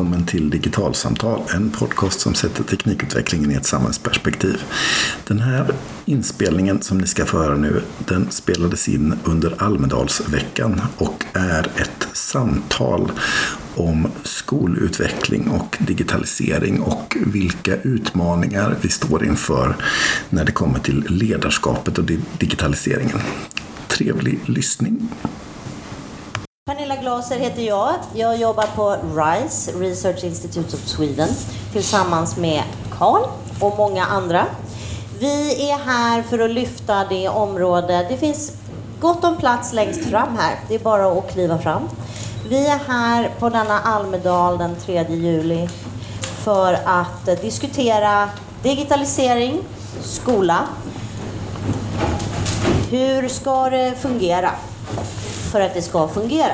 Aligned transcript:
välkommen 0.00 0.26
till 0.26 0.50
Digitalsamtal, 0.50 1.40
en 1.54 1.70
podcast 1.70 2.20
som 2.20 2.34
sätter 2.34 2.64
teknikutvecklingen 2.64 3.50
i 3.50 3.54
ett 3.54 3.66
samhällsperspektiv. 3.66 4.62
Den 5.26 5.40
här 5.40 5.74
inspelningen 6.04 6.82
som 6.82 6.98
ni 6.98 7.06
ska 7.06 7.24
få 7.24 7.38
höra 7.38 7.56
nu, 7.56 7.82
den 7.98 8.30
spelades 8.30 8.88
in 8.88 9.14
under 9.24 9.62
Almedalsveckan 9.62 10.80
och 10.96 11.24
är 11.32 11.66
ett 11.76 12.08
samtal 12.12 13.12
om 13.74 14.08
skolutveckling 14.22 15.48
och 15.48 15.76
digitalisering 15.80 16.80
och 16.80 17.16
vilka 17.26 17.76
utmaningar 17.76 18.76
vi 18.80 18.88
står 18.88 19.24
inför 19.24 19.76
när 20.30 20.44
det 20.44 20.52
kommer 20.52 20.78
till 20.78 21.04
ledarskapet 21.08 21.98
och 21.98 22.04
digitaliseringen. 22.38 23.18
Trevlig 23.88 24.38
lyssning! 24.46 25.08
Glaser 27.10 27.38
heter 27.38 27.62
jag. 27.62 27.94
Jag 28.14 28.36
jobbar 28.36 28.66
på 28.76 28.96
RISE, 29.20 29.72
Research 29.72 30.24
Institute 30.24 30.76
of 30.76 30.86
Sweden, 30.86 31.28
tillsammans 31.72 32.36
med 32.36 32.62
Karl 32.98 33.22
och 33.60 33.78
många 33.78 34.04
andra. 34.04 34.46
Vi 35.18 35.70
är 35.70 35.78
här 35.78 36.22
för 36.22 36.38
att 36.38 36.50
lyfta 36.50 37.04
det 37.08 37.28
område, 37.28 38.06
det 38.08 38.16
finns 38.16 38.52
gott 39.00 39.24
om 39.24 39.36
plats 39.36 39.72
längst 39.72 40.04
fram 40.04 40.38
här. 40.38 40.58
Det 40.68 40.74
är 40.74 40.78
bara 40.78 41.18
att 41.18 41.32
kliva 41.32 41.58
fram. 41.58 41.88
Vi 42.48 42.66
är 42.66 42.78
här 42.88 43.30
på 43.38 43.48
denna 43.48 43.80
Almedal 43.80 44.58
den 44.58 44.76
3 44.76 45.06
juli 45.08 45.68
för 46.44 46.78
att 46.84 47.42
diskutera 47.42 48.28
digitalisering, 48.62 49.60
skola. 50.02 50.58
Hur 52.90 53.28
ska 53.28 53.70
det 53.70 53.94
fungera 54.00 54.50
för 55.52 55.60
att 55.60 55.74
det 55.74 55.82
ska 55.82 56.08
fungera? 56.08 56.52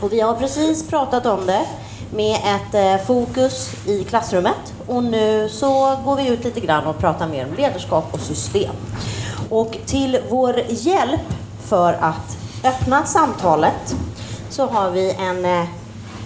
Och 0.00 0.12
vi 0.12 0.20
har 0.20 0.34
precis 0.34 0.88
pratat 0.88 1.26
om 1.26 1.46
det 1.46 1.66
med 2.10 2.36
ett 2.36 2.74
eh, 2.74 3.06
fokus 3.06 3.86
i 3.86 4.04
klassrummet 4.04 4.74
och 4.86 5.04
nu 5.04 5.48
så 5.48 5.96
går 6.04 6.16
vi 6.16 6.28
ut 6.28 6.44
lite 6.44 6.60
grann 6.60 6.86
och 6.86 6.98
pratar 6.98 7.28
mer 7.28 7.46
om 7.46 7.54
ledarskap 7.54 8.14
och 8.14 8.20
system. 8.20 8.74
Och 9.50 9.78
till 9.86 10.20
vår 10.30 10.60
hjälp 10.68 11.34
för 11.64 11.92
att 11.92 12.38
öppna 12.64 13.04
samtalet 13.04 13.96
så 14.50 14.66
har 14.66 14.90
vi 14.90 15.10
en 15.18 15.44
eh, 15.44 15.64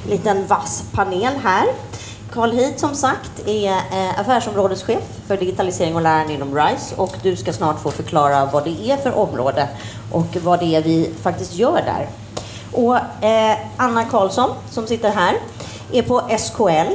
liten 0.09 0.47
vass 0.47 0.85
panel 0.93 1.35
här. 1.43 1.65
Carl 2.33 2.51
Hid 2.51 2.81
som 2.81 2.95
sagt 2.95 3.49
är 3.49 3.71
eh, 3.71 4.21
affärsområdeschef 4.21 5.03
för 5.27 5.37
digitalisering 5.37 5.97
och 5.97 6.03
lärande 6.03 6.33
inom 6.33 6.57
RISE 6.57 6.95
och 6.97 7.17
du 7.23 7.37
ska 7.37 7.53
snart 7.53 7.81
få 7.81 7.91
förklara 7.91 8.45
vad 8.47 8.65
det 8.65 8.91
är 8.91 8.97
för 8.97 9.15
område 9.15 9.69
och 10.13 10.37
vad 10.37 10.61
det 10.61 10.75
är 10.77 10.83
vi 10.83 11.11
faktiskt 11.23 11.55
gör 11.55 11.83
där. 11.87 12.09
Och 12.75 13.25
eh, 13.25 13.57
Anna 13.77 14.05
Karlsson 14.05 14.51
som 14.71 14.87
sitter 14.87 15.11
här 15.11 15.35
är 15.93 16.03
på 16.03 16.23
SKL 16.39 16.95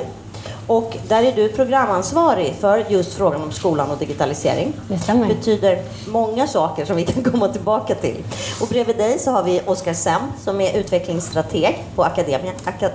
och 0.68 0.98
där 1.08 1.24
är 1.24 1.32
du 1.36 1.50
programansvarig 1.50 2.56
för 2.60 2.86
just 2.90 3.14
frågan 3.14 3.42
om 3.42 3.52
skolan 3.52 3.92
och 3.92 3.98
digitalisering. 3.98 4.74
Det 4.88 4.98
stämmer. 5.00 5.28
Det 5.28 5.36
betyder 5.36 5.84
många 6.08 6.48
saker 6.48 6.86
som 6.86 6.96
vi 6.96 7.06
kan 7.06 7.24
komma 7.32 7.48
tillbaka 7.48 7.96
till. 7.96 8.24
Och 8.62 8.68
bredvid 8.68 8.98
dig 8.98 9.20
så 9.20 9.32
har 9.32 9.44
vi 9.44 9.62
Oskar 9.66 9.94
Sem 9.94 10.22
som 10.44 10.62
är 10.62 10.78
utvecklingsstrateg 10.78 11.84
på 11.96 12.04
Akademia. 12.04 12.52
Aka 12.66 12.90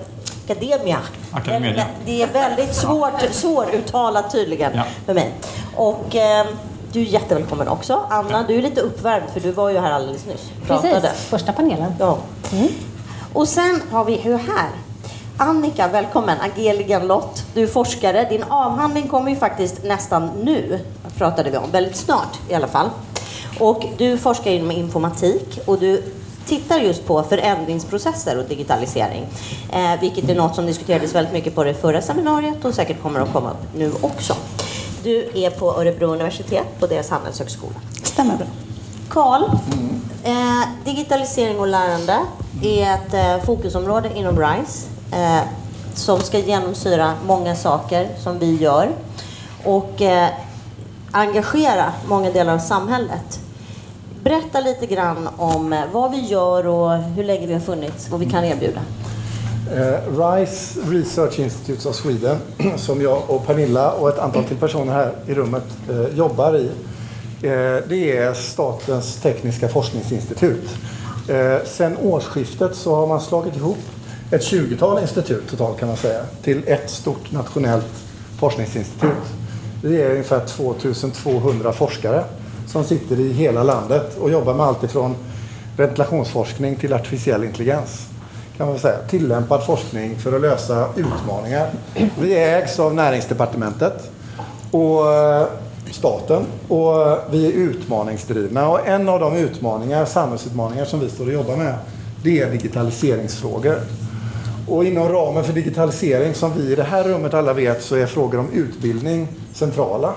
Akademia. 0.45 0.99
Academedia. 1.33 1.85
Det 2.07 2.23
är 2.23 2.27
väldigt 2.33 2.75
svårt, 2.75 3.23
svåruttalat 3.33 4.33
tydligen 4.33 4.73
Ja. 4.75 4.83
för 5.07 5.15
mig. 5.15 5.33
Och 5.77 6.17
eh, 6.17 6.47
du 6.95 7.01
är 7.01 7.05
jättevälkommen 7.05 7.69
också. 7.69 8.07
Anna, 8.09 8.43
du 8.43 8.59
är 8.59 8.63
lite 8.63 8.81
uppvärmd 8.81 9.31
för 9.33 9.41
du 9.41 9.51
var 9.51 9.71
ju 9.71 9.79
här 9.79 9.93
alldeles 9.93 10.27
nyss. 10.27 10.51
Pratade. 10.67 11.01
Precis, 11.01 11.25
första 11.25 11.53
panelen. 11.53 11.93
Ja. 11.99 12.19
Och 13.33 13.49
sen 13.49 13.83
har 13.91 14.05
vi 14.05 14.17
hur 14.17 14.39
här. 14.39 14.69
Annika, 15.37 15.89
välkommen. 15.89 16.39
Angelica 16.41 16.99
Lott, 16.99 17.43
du 17.55 17.63
är 17.63 17.67
forskare. 17.67 18.27
Din 18.31 18.43
avhandling 18.43 19.09
kommer 19.09 19.31
ju 19.31 19.37
faktiskt 19.37 19.85
nästan 19.85 20.31
nu, 20.43 20.81
pratade 21.19 21.51
vi 21.51 21.57
om. 21.57 21.71
Väldigt 21.71 21.97
snart 21.97 22.39
i 22.49 22.55
alla 22.55 22.69
fall. 22.69 22.91
Och 23.61 23.85
du 23.99 24.19
forskar 24.19 24.51
inom 24.51 24.71
informatik 24.71 25.59
och 25.67 25.79
du 25.79 26.03
tittar 26.47 26.79
just 26.79 27.07
på 27.07 27.23
förändringsprocesser 27.23 28.39
och 28.39 28.45
digitalisering. 28.45 29.27
Eh, 29.73 30.01
vilket 30.01 30.29
är 30.29 30.35
något 30.35 30.55
som 30.55 30.67
diskuterades 30.67 31.15
väldigt 31.15 31.33
mycket 31.33 31.55
på 31.55 31.65
det 31.65 31.75
förra 31.75 32.03
seminariet 32.03 32.65
och 32.65 32.75
säkert 32.75 33.03
kommer 33.03 33.21
att 33.21 33.33
komma 33.33 33.51
upp 33.51 33.77
nu 33.77 33.93
också. 34.01 34.37
Du 35.05 35.31
är 35.35 35.51
på 35.51 35.81
Örebro 35.81 36.07
universitet 36.07 36.67
på 36.81 36.87
deras 36.87 37.11
handelshögskola. 37.11 37.75
Stämmer 38.03 38.37
bra. 38.37 38.47
Karl, 39.09 39.43
eh, 40.25 40.63
digitalisering 40.85 41.59
och 41.61 41.67
lärande 41.67 42.19
är 42.63 42.95
ett 42.95 43.15
eh, 43.15 43.45
fokusområde 43.45 44.11
inom 44.19 44.41
RISE 44.41 44.89
eh, 45.13 45.41
som 45.95 46.21
ska 46.21 46.39
genomsyra 46.39 47.15
många 47.27 47.57
saker 47.57 48.09
som 48.23 48.39
vi 48.39 48.57
gör 48.57 48.89
och 49.65 50.03
eh, 50.03 50.29
engagera 51.11 51.93
många 52.09 52.31
delar 52.31 52.55
av 52.55 52.59
samhället. 52.59 53.41
Berätta 54.23 54.61
lite 54.61 54.87
grann 54.87 55.29
om 55.37 55.73
eh, 55.73 55.85
vad 55.93 56.11
vi 56.11 56.21
gör 56.21 56.67
och 56.67 56.97
hur 56.97 57.25
länge 57.25 57.47
vi 57.47 57.53
har 57.53 57.61
funnits 57.61 58.07
och 58.07 58.11
vad 58.11 58.21
vi 58.21 58.31
kan 58.31 58.45
erbjuda. 58.45 58.81
Eh, 59.73 59.99
RISE 60.19 60.81
Research 60.91 61.39
Institutes 61.39 61.87
of 61.87 61.97
Sweden, 61.97 62.39
som 62.77 63.03
jag 63.03 63.23
och 63.31 63.47
Pernilla 63.47 63.93
och 63.93 64.09
ett 64.09 64.19
antal 64.19 64.45
till 64.45 64.57
personer 64.57 64.93
här 64.93 65.13
i 65.27 65.35
rummet 65.35 65.65
eh, 65.91 66.19
jobbar 66.19 66.57
i, 66.57 66.67
eh, 67.43 67.89
det 67.89 68.17
är 68.17 68.35
Statens 68.35 69.17
tekniska 69.17 69.69
forskningsinstitut. 69.69 70.69
Eh, 71.29 71.57
sen 71.65 71.97
årsskiftet 71.97 72.77
så 72.77 72.95
har 72.95 73.07
man 73.07 73.21
slagit 73.21 73.57
ihop 73.57 73.79
ett 74.31 74.43
20-tal 74.43 75.03
institut 75.03 75.51
totalt 75.51 75.79
kan 75.79 75.89
man 75.89 75.97
säga 75.97 76.25
till 76.43 76.63
ett 76.67 76.91
stort 76.91 77.33
nationellt 77.33 78.05
forskningsinstitut. 78.39 79.25
Vi 79.83 80.03
är 80.03 80.11
ungefär 80.11 80.47
2200 80.47 81.73
forskare 81.73 82.25
som 82.67 82.85
sitter 82.85 83.21
i 83.21 83.33
hela 83.33 83.63
landet 83.63 84.17
och 84.21 84.31
jobbar 84.31 84.55
med 84.55 84.67
allt 84.67 84.83
ifrån 84.83 85.15
ventilationsforskning 85.77 86.77
till 86.77 86.93
artificiell 86.93 87.45
intelligens 87.45 88.09
kan 88.57 88.67
man 88.67 88.79
säga, 88.79 88.99
tillämpad 88.99 89.67
forskning 89.67 90.19
för 90.19 90.33
att 90.37 90.41
lösa 90.41 90.89
utmaningar. 90.97 91.71
Vi 92.21 92.35
ägs 92.35 92.79
av 92.79 92.95
Näringsdepartementet 92.95 94.11
och 94.71 95.13
eh, 95.13 95.47
staten 95.91 96.43
och 96.69 97.19
vi 97.31 97.47
är 97.47 97.53
utmaningsdrivna. 97.53 98.69
Och 98.69 98.89
en 98.89 99.09
av 99.09 99.21
de 99.21 99.37
utmaningar, 99.37 100.05
samhällsutmaningar 100.05 100.85
som 100.85 101.01
vi 101.01 101.09
står 101.09 101.27
och 101.27 101.33
jobbar 101.33 101.57
med, 101.57 101.75
det 102.23 102.41
är 102.41 102.51
digitaliseringsfrågor. 102.51 103.81
Och 104.69 104.85
inom 104.85 105.09
ramen 105.09 105.45
för 105.45 105.53
digitalisering, 105.53 106.35
som 106.35 106.53
vi 106.57 106.73
i 106.73 106.75
det 106.75 106.83
här 106.83 107.05
rummet 107.05 107.35
alla 107.35 107.53
vet, 107.53 107.83
så 107.83 107.97
är 107.97 108.07
frågor 108.07 108.39
om 108.39 108.51
utbildning 108.53 109.29
centrala. 109.53 110.13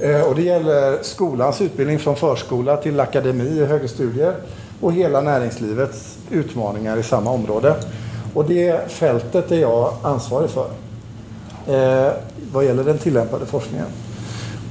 Eh, 0.00 0.20
och 0.20 0.34
det 0.34 0.42
gäller 0.42 1.02
skolans 1.02 1.60
utbildning 1.60 1.98
från 1.98 2.16
förskola 2.16 2.76
till 2.76 3.00
akademi 3.00 3.62
och 3.62 3.66
högre 3.66 3.88
studier 3.88 4.34
och 4.82 4.92
hela 4.92 5.20
näringslivets 5.20 6.18
utmaningar 6.30 6.96
i 6.96 7.02
samma 7.02 7.30
område. 7.30 7.74
Och 8.34 8.44
det 8.44 8.92
fältet 8.92 9.52
är 9.52 9.58
jag 9.58 9.92
ansvarig 10.02 10.50
för 10.50 10.66
eh, 11.66 12.12
vad 12.52 12.64
gäller 12.64 12.84
den 12.84 12.98
tillämpade 12.98 13.46
forskningen. 13.46 13.86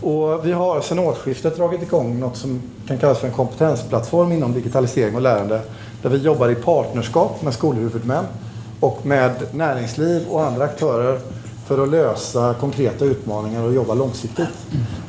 Och 0.02 0.46
vi 0.46 0.52
har 0.52 0.82
sedan 0.82 1.00
årsskiftet 1.00 1.58
dragit 1.58 1.82
igång 1.82 2.20
något 2.20 2.38
som 2.38 2.62
kan 2.88 2.98
kallas 2.98 3.20
för 3.20 3.28
en 3.28 3.34
kompetensplattform 3.34 4.32
inom 4.32 4.54
digitalisering 4.54 5.16
och 5.16 5.22
lärande 5.22 5.62
där 6.02 6.10
vi 6.10 6.18
jobbar 6.18 6.50
i 6.50 6.56
partnerskap 6.56 7.42
med 7.42 7.54
skolhuvudmän 7.54 8.26
och 8.80 9.06
med 9.06 9.32
näringsliv 9.52 10.28
och 10.30 10.44
andra 10.44 10.64
aktörer 10.64 11.20
för 11.68 11.84
att 11.84 11.90
lösa 11.90 12.56
konkreta 12.59 13.06
utmaningar 13.06 13.64
och 13.64 13.74
jobba 13.74 13.94
långsiktigt. 13.94 14.47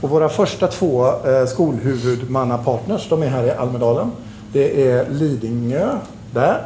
Och 0.01 0.11
våra 0.11 0.29
första 0.29 0.67
två 0.67 1.07
eh, 1.07 1.47
skolhuvudmannapartners, 1.47 3.09
de 3.09 3.23
är 3.23 3.29
här 3.29 3.45
i 3.45 3.51
Almedalen. 3.51 4.11
Det 4.53 4.91
är 4.91 5.11
Lidingö, 5.11 5.99
där. 6.35 6.65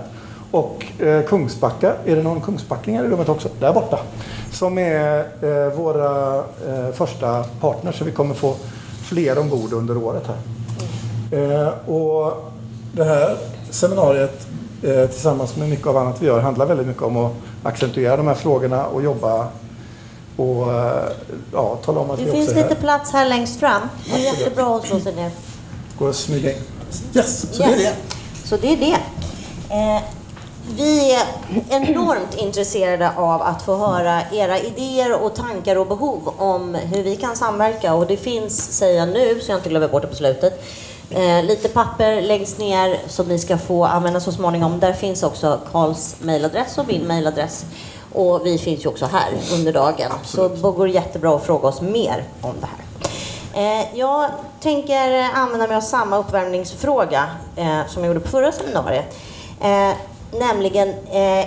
Och 0.50 0.84
eh, 1.02 1.22
Kungsbacka, 1.24 1.94
är 2.04 2.16
det 2.16 2.22
någon 2.22 2.40
kungsbackingar 2.40 3.04
i 3.04 3.08
rummet 3.08 3.28
också? 3.28 3.48
Där 3.60 3.72
borta. 3.72 3.98
Som 4.52 4.78
är 4.78 5.18
eh, 5.18 5.72
våra 5.78 6.36
eh, 6.38 6.92
första 6.94 7.44
partners, 7.60 7.98
så 7.98 8.04
vi 8.04 8.12
kommer 8.12 8.34
få 8.34 8.54
fler 9.02 9.38
ombord 9.38 9.72
under 9.72 9.96
året 9.96 10.22
här. 10.26 10.36
Eh, 11.30 11.68
och 11.88 12.32
det 12.92 13.04
här 13.04 13.36
seminariet 13.70 14.46
eh, 14.82 15.06
tillsammans 15.06 15.56
med 15.56 15.68
mycket 15.68 15.86
av 15.86 15.96
annat 15.96 16.22
vi 16.22 16.26
gör 16.26 16.40
handlar 16.40 16.66
väldigt 16.66 16.86
mycket 16.86 17.02
om 17.02 17.16
att 17.16 17.32
accentuera 17.62 18.16
de 18.16 18.26
här 18.26 18.34
frågorna 18.34 18.86
och 18.86 19.02
jobba 19.02 19.48
och 20.36 20.72
eh, 20.72 21.02
ja, 21.52 21.76
tala 21.84 22.00
om 22.00 22.10
att 22.10 22.18
Det 22.18 22.24
vi 22.24 22.30
finns 22.30 22.48
också 22.48 22.58
är 22.58 22.62
lite 22.62 22.74
här. 22.74 22.80
plats 22.82 23.12
här 23.12 23.28
längst 23.28 23.60
fram. 23.60 23.82
Det 24.04 24.12
är 24.12 24.38
jättebra 24.38 24.80
sig 24.80 25.14
ner. 25.14 25.30
Går 25.98 26.08
att 26.08 26.16
smyga 26.16 26.52
in. 26.52 26.58
Yes, 27.14 27.56
så 27.56 27.62
det 27.62 27.72
är 27.72 27.76
det. 27.76 27.96
Så 28.44 28.56
det 28.56 28.72
är 28.72 28.76
det. 28.76 28.98
Eh, 29.74 30.02
vi 30.76 31.12
är 31.14 31.22
enormt 31.68 32.34
intresserade 32.34 33.10
av 33.16 33.42
att 33.42 33.62
få 33.62 33.76
höra 33.76 34.22
era 34.32 34.58
idéer 34.58 35.22
och 35.22 35.34
tankar 35.34 35.76
och 35.76 35.86
behov 35.86 36.34
om 36.38 36.74
hur 36.74 37.02
vi 37.02 37.16
kan 37.16 37.36
samverka. 37.36 37.94
Och 37.94 38.06
det 38.06 38.16
finns, 38.16 38.72
säger 38.72 38.98
jag 38.98 39.08
nu 39.08 39.40
så 39.40 39.50
jag 39.52 39.58
inte 39.58 39.68
glömmer 39.68 39.88
bort 39.88 40.02
det 40.02 40.08
på 40.08 40.14
slutet, 40.14 40.64
eh, 41.10 41.44
lite 41.44 41.68
papper 41.68 42.22
längst 42.22 42.58
ner 42.58 42.98
som 43.08 43.28
ni 43.28 43.38
ska 43.38 43.58
få 43.58 43.84
använda 43.84 44.20
så 44.20 44.32
småningom. 44.32 44.80
Där 44.80 44.92
finns 44.92 45.22
också 45.22 45.60
Karls 45.72 46.16
mejladress 46.20 46.78
och 46.78 46.88
min 46.88 47.02
mejladress. 47.02 47.64
Och 48.12 48.46
vi 48.46 48.58
finns 48.58 48.84
ju 48.84 48.88
också 48.88 49.06
här 49.06 49.28
under 49.52 49.72
dagen. 49.72 50.12
Absolut. 50.20 50.60
Så 50.60 50.70
det 50.70 50.76
går 50.76 50.88
jättebra 50.88 51.36
att 51.36 51.46
fråga 51.46 51.68
oss 51.68 51.80
mer 51.80 52.24
om 52.40 52.54
det 52.60 52.66
här. 52.66 52.85
Eh, 53.56 53.98
jag 53.98 54.30
tänker 54.60 55.28
använda 55.34 55.66
mig 55.66 55.76
av 55.76 55.80
samma 55.80 56.16
uppvärmningsfråga 56.18 57.24
eh, 57.56 57.86
som 57.88 58.04
jag 58.04 58.06
gjorde 58.06 58.20
på 58.20 58.28
förra 58.28 58.52
seminariet. 58.52 59.18
Eh, 59.60 59.96
nämligen 60.38 60.94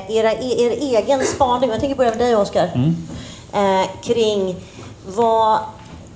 era, 0.08 0.32
er 0.34 0.72
egen 0.72 1.26
spaning, 1.26 1.70
jag 1.70 1.80
tänker 1.80 1.96
börja 1.96 2.10
med 2.10 2.20
dig 2.20 2.36
Oskar, 2.36 2.72
mm. 2.76 2.96
kring 4.02 4.56
vad 5.08 5.60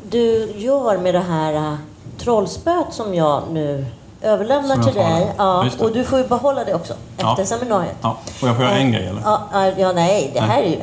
du 0.09 0.53
gör 0.55 0.97
med 0.97 1.13
det 1.13 1.19
här 1.19 1.77
trollspöet 2.17 2.93
som 2.93 3.13
jag 3.13 3.43
nu 3.51 3.85
överlämnar 4.23 4.83
till 4.83 4.93
dig. 4.93 5.33
Ja, 5.37 5.69
och 5.79 5.91
du 5.91 6.03
får 6.03 6.19
ju 6.19 6.27
behålla 6.27 6.63
det 6.63 6.73
också 6.73 6.93
efter 7.17 7.35
ja. 7.41 7.45
seminariet. 7.45 7.95
Ja. 8.01 8.17
Och 8.41 8.47
jag 8.47 8.55
får 8.55 8.65
göra 8.65 8.77
en 8.77 8.91
grej 8.91 9.07
eller? 9.07 9.21
Ja, 9.25 9.71
ja 9.77 9.91
nej, 9.91 10.31
det 10.33 10.39
här 10.39 10.61
är 10.61 10.69
ju... 10.69 10.79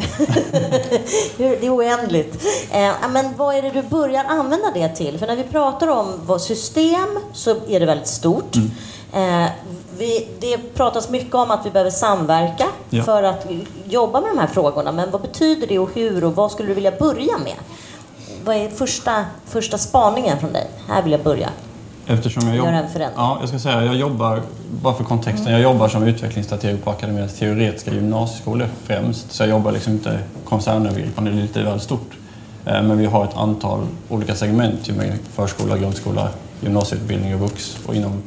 det 1.61 1.67
är 1.67 1.77
oändligt. 1.77 2.45
Eh, 2.73 2.93
men 3.11 3.37
vad 3.37 3.55
är 3.55 3.63
det 3.63 3.71
du 3.71 3.83
börjar 3.83 4.25
använda 4.25 4.71
det 4.75 4.89
till? 4.89 5.19
För 5.19 5.27
när 5.27 5.37
vi 5.37 5.43
pratar 5.43 5.89
om 5.89 6.13
vad 6.27 6.41
system 6.41 7.19
så 7.33 7.51
är 7.69 7.81
det 7.81 7.87
väldigt 7.87 8.09
stort. 8.09 8.57
Mm. 8.57 9.45
Eh, 9.45 9.51
vi, 9.99 10.29
det 10.41 10.59
pratas 10.75 11.11
mycket 11.11 11.35
om 11.35 11.51
att 11.51 11.67
vi 11.67 11.71
behöver 11.71 11.91
samverka 11.91 12.67
ja. 12.91 13.03
för 13.03 13.23
att 13.23 13.47
jobba 13.85 14.21
med 14.21 14.31
de 14.31 14.39
här 14.39 14.47
frågorna. 14.47 14.93
Men 14.93 15.11
vad 15.11 15.21
betyder 15.21 15.67
det 15.67 15.79
och 15.79 15.91
hur 15.95 16.25
och 16.25 16.35
vad 16.35 16.53
skulle 16.53 16.69
du 16.69 16.75
vilja 16.75 16.91
börja 16.91 17.39
med? 17.39 17.57
Vad 18.45 18.57
är 18.57 18.69
första, 18.69 19.25
första 19.47 19.79
spaningen 19.79 20.41
från 20.41 20.53
dig? 20.53 20.71
Här 20.89 21.03
vill 21.03 21.13
jag 21.13 21.23
börja. 21.23 21.51
Eftersom 22.11 22.49
jag, 22.49 22.57
jobb... 22.57 22.67
ja, 23.17 23.37
jag 23.41 23.49
ska 23.49 23.59
säga, 23.59 23.85
jag 23.85 23.97
jobbar, 23.97 24.43
bara 24.83 24.95
för 24.95 25.05
kontexten, 25.05 25.53
jag 25.53 25.61
jobbar 25.61 25.89
som 25.89 26.03
utvecklingsstrateg 26.03 26.85
på 26.85 26.91
Akademiens 26.91 27.39
teoretiska 27.39 27.95
gymnasieskolor 27.95 28.67
främst. 28.85 29.33
Så 29.33 29.43
jag 29.43 29.51
jobbar 29.51 29.73
liksom 29.73 29.93
inte 29.93 30.19
koncernövergripande, 30.45 31.31
det 31.31 31.39
är 31.39 31.43
lite 31.43 31.63
väldigt 31.63 31.83
stort. 31.83 32.11
Eh, 32.67 32.83
men 32.83 32.99
vi 32.99 33.07
har 33.07 33.25
ett 33.25 33.37
antal 33.37 33.87
olika 34.09 34.35
segment 34.35 34.89
med 34.89 35.19
förskola, 35.35 35.79
grundskola, 35.79 36.29
gymnasieutbildning 36.61 37.35
och 37.35 37.41
vux. 37.41 37.79
Och 37.87 37.95
inom 37.95 38.23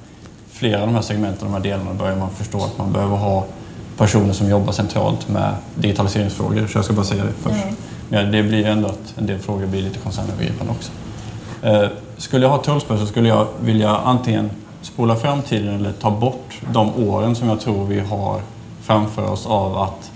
flera 0.52 0.82
av 0.82 0.88
de 0.88 0.96
här 0.96 1.02
segmenten, 1.02 1.48
de 1.48 1.54
här 1.54 1.60
delarna, 1.60 1.94
börjar 1.94 2.16
man 2.16 2.30
förstå 2.30 2.58
att 2.58 2.78
man 2.78 2.94
behöver 2.94 3.16
ha 3.16 3.46
personer 3.98 4.34
som 4.34 4.50
jobbar 4.50 4.72
centralt 4.72 5.30
med 5.30 5.56
digitaliseringsfrågor. 5.76 6.68
Så 6.68 6.78
jag 6.78 6.86
ska 6.86 6.94
bara 6.94 7.06
säga 7.06 7.24
det 7.24 7.50
först. 7.50 7.64
Mm. 7.64 7.76
Men 8.10 8.32
det 8.32 8.44
blir 8.44 8.66
ändå 8.66 8.88
att 8.88 9.14
en 9.18 9.26
del 9.26 9.40
frågor 9.40 9.66
blir 9.66 9.82
lite 9.82 10.00
koncernövergripande 10.00 10.72
också. 10.72 10.92
Skulle 12.18 12.46
jag 12.46 12.50
ha 12.50 12.58
tullspö 12.58 12.98
så 12.98 13.06
skulle 13.06 13.30
jag 13.30 13.48
vilja 13.62 13.90
antingen 13.90 14.50
spola 14.82 15.16
fram 15.16 15.42
tiden 15.42 15.76
eller 15.76 15.92
ta 15.92 16.12
bort 16.12 16.62
de 16.74 17.08
åren 17.08 17.36
som 17.36 17.50
jag 17.50 17.62
tror 17.62 17.86
vi 17.86 18.00
har 18.00 18.42
framför 18.82 19.32
oss 19.32 19.46
av 19.46 19.78
att 19.78 20.12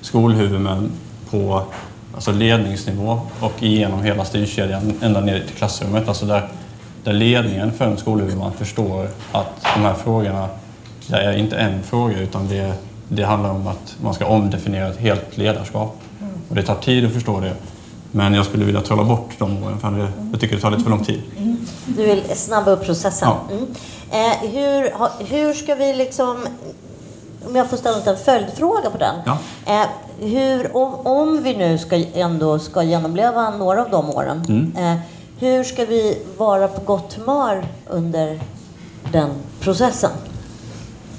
skolhuvudmän 0.00 0.90
på 1.30 1.62
alltså 2.14 2.32
ledningsnivå 2.32 3.20
och 3.40 3.62
igenom 3.62 4.02
hela 4.02 4.24
styrkedjan 4.24 4.92
ända 5.00 5.20
ner 5.20 5.40
till 5.40 5.56
klassrummet. 5.56 6.08
Alltså 6.08 6.26
där, 6.26 6.48
där 7.04 7.12
ledningen 7.12 7.72
för 7.72 7.84
en 7.84 7.96
skolhuvudman 7.96 8.52
förstår 8.52 9.08
att 9.32 9.66
de 9.74 9.80
här 9.80 9.94
frågorna, 9.94 10.48
det 11.06 11.16
är 11.16 11.36
inte 11.36 11.56
en 11.56 11.82
fråga 11.82 12.20
utan 12.20 12.48
det, 12.48 12.72
det 13.08 13.22
handlar 13.22 13.50
om 13.50 13.66
att 13.66 13.96
man 14.02 14.14
ska 14.14 14.26
omdefiniera 14.26 14.88
ett 14.88 14.98
helt 14.98 15.38
ledarskap. 15.38 15.96
Och 16.48 16.54
det 16.54 16.62
tar 16.62 16.74
tid 16.74 17.06
att 17.06 17.12
förstå 17.12 17.40
det. 17.40 17.54
Men 18.16 18.34
jag 18.34 18.46
skulle 18.46 18.64
vilja 18.64 18.80
trolla 18.80 19.04
bort 19.04 19.30
de 19.38 19.62
åren 19.62 19.78
för 19.78 20.08
jag 20.32 20.40
tycker 20.40 20.56
det 20.56 20.62
tar 20.62 20.70
lite 20.70 20.82
för 20.82 20.90
lång 20.90 21.04
tid. 21.04 21.22
Du 21.86 22.06
vill 22.06 22.22
snabba 22.34 22.70
upp 22.70 22.84
processen? 22.84 23.28
Ja. 23.28 23.40
Mm. 23.50 23.66
Eh, 24.10 24.50
hur, 24.50 24.92
hur 25.24 25.54
ska 25.54 25.74
vi 25.74 25.92
liksom... 25.92 26.36
Om 27.46 27.56
jag 27.56 27.70
får 27.70 27.76
ställa 27.76 27.96
en 28.04 28.16
följdfråga 28.16 28.90
på 28.90 28.98
den. 28.98 29.14
Ja. 29.26 29.38
Eh, 29.66 29.88
hur, 30.28 30.76
om, 30.76 30.94
om 30.94 31.42
vi 31.42 31.56
nu 31.56 31.78
ska, 31.78 32.04
ändå 32.14 32.58
ska 32.58 32.82
genomleva 32.82 33.50
några 33.50 33.82
av 33.82 33.90
de 33.90 34.10
åren. 34.10 34.44
Mm. 34.48 34.76
Eh, 34.76 35.00
hur 35.38 35.64
ska 35.64 35.84
vi 35.84 36.18
vara 36.36 36.68
på 36.68 36.80
gott 36.80 37.14
humör 37.14 37.64
under 37.86 38.40
den 39.12 39.30
processen? 39.60 40.10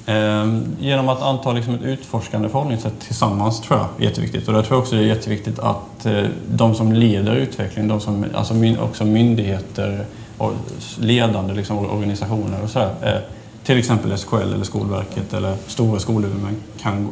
Ehm, 0.10 0.76
genom 0.80 1.10
att 1.10 1.22
anta 1.22 1.52
liksom 1.52 1.76
ett 1.76 1.82
utforskande 1.82 2.50
förhållningssätt 2.50 3.00
tillsammans 3.00 3.62
tror 3.62 3.80
jag 3.80 3.88
är 3.98 4.10
jätteviktigt. 4.10 4.48
Och 4.48 4.54
där 4.54 4.62
tror 4.62 4.76
jag 4.76 4.82
också 4.82 4.96
det 4.96 5.02
är 5.02 5.06
jätteviktigt 5.06 5.60
att 5.60 5.97
Alltså, 6.08 6.32
de 6.52 6.76
som 6.76 6.94
leder 6.94 7.36
utvecklingen, 7.36 7.88
de 7.88 8.00
som, 8.00 8.26
alltså 8.34 8.54
också 8.80 9.06
myndigheter 9.06 10.06
och 10.38 10.54
ledande 11.00 11.54
liksom 11.54 11.78
organisationer 11.78 12.64
och 12.64 12.70
sådär, 12.70 12.92
eh, 13.04 13.20
till 13.64 13.78
exempel 13.78 14.18
SKL 14.18 14.36
eller 14.36 14.64
Skolverket 14.64 15.34
eller 15.34 15.56
stora 15.68 16.00
skolhuvudmän 16.00 16.56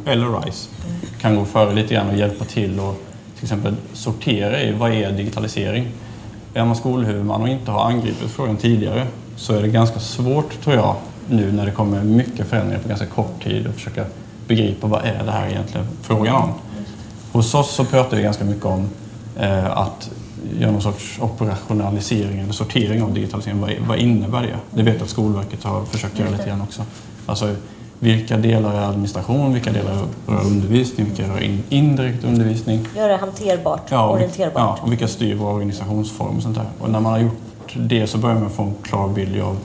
eller 0.06 0.40
RISE 0.40 0.68
kan 1.20 1.36
gå 1.36 1.44
före 1.44 1.74
lite 1.74 1.94
grann 1.94 2.08
och 2.08 2.16
hjälpa 2.16 2.44
till 2.44 2.80
och 2.80 3.02
till 3.34 3.44
exempel 3.44 3.74
sortera 3.92 4.62
i 4.62 4.72
vad 4.72 4.92
är 4.92 5.12
digitalisering? 5.12 5.88
Är 6.54 6.64
man 6.64 6.76
skolhuvudman 6.76 7.42
och 7.42 7.48
inte 7.48 7.70
har 7.70 7.84
angripit 7.90 8.30
frågan 8.30 8.56
tidigare 8.56 9.06
så 9.36 9.52
är 9.52 9.62
det 9.62 9.68
ganska 9.68 10.00
svårt 10.00 10.60
tror 10.64 10.76
jag 10.76 10.96
nu 11.28 11.52
när 11.52 11.66
det 11.66 11.72
kommer 11.72 12.04
mycket 12.04 12.46
förändringar 12.46 12.82
på 12.82 12.88
ganska 12.88 13.06
kort 13.06 13.44
tid 13.44 13.66
att 13.66 13.74
försöka 13.74 14.04
begripa 14.46 14.86
vad 14.86 15.04
är 15.04 15.24
det 15.24 15.30
här 15.30 15.48
egentligen 15.48 15.86
frågan 16.02 16.34
om. 16.34 16.50
Hos 17.36 17.54
oss 17.54 17.74
så 17.74 17.84
pratar 17.84 18.16
vi 18.16 18.22
ganska 18.22 18.44
mycket 18.44 18.64
om 18.64 18.90
eh, 19.36 19.78
att 19.78 20.10
göra 20.58 20.70
någon 20.70 20.82
sorts 20.82 21.18
operationalisering 21.20 22.40
eller 22.40 22.52
sortering 22.52 23.02
av 23.02 23.14
digitalisering. 23.14 23.60
Vad, 23.60 23.70
vad 23.88 23.98
innebär 23.98 24.42
det? 24.42 24.56
Det 24.70 24.82
vet 24.82 24.94
jag 24.94 25.02
att 25.02 25.10
Skolverket 25.10 25.64
har 25.64 25.84
försökt 25.84 26.18
göra 26.18 26.30
lite 26.30 26.46
grann 26.46 26.60
också. 26.60 26.82
Alltså, 27.26 27.54
vilka 27.98 28.36
delar 28.36 28.74
är 28.74 28.88
administration, 28.88 29.54
vilka 29.54 29.72
delar 29.72 29.92
rör 30.26 30.40
undervisning, 30.46 31.06
vilka 31.06 31.32
rör 31.32 31.40
in, 31.40 31.62
indirekt 31.68 32.24
undervisning. 32.24 32.88
Göra 32.96 33.08
det 33.08 33.16
hanterbart, 33.16 33.82
ja, 33.88 34.10
orienterbart. 34.10 34.78
Ja, 34.78 34.78
och 34.82 34.92
vilka 34.92 35.08
styr 35.08 35.34
vår 35.34 35.52
organisationsform 35.52 36.36
och 36.36 36.42
sånt 36.42 36.56
där. 36.56 36.66
Och 36.80 36.90
när 36.90 37.00
man 37.00 37.12
har 37.12 37.20
gjort 37.20 37.76
det 37.76 38.06
så 38.06 38.18
börjar 38.18 38.40
man 38.40 38.50
få 38.50 38.62
en 38.62 38.74
klar 38.82 39.08
bild 39.08 39.42
av 39.42 39.56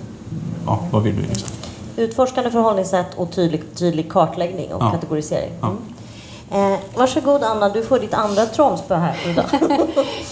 ja, 0.65 0.79
vad 0.91 1.03
vill 1.03 1.13
vi? 1.13 1.27
Liksom? 1.27 1.49
Utforskande 1.97 2.51
förhållningssätt 2.51 3.13
och 3.15 3.31
tydlig, 3.31 3.61
tydlig 3.75 4.11
kartläggning 4.11 4.73
och 4.73 4.83
ja. 4.83 4.91
kategorisering. 4.91 5.51
Mm. 5.61 5.77
Eh, 6.53 6.79
varsågod 6.95 7.43
Anna, 7.43 7.69
du 7.69 7.83
får 7.83 7.99
ditt 7.99 8.13
andra 8.13 8.45
trollspö 8.45 8.95
här 8.95 9.29
idag. 9.29 9.45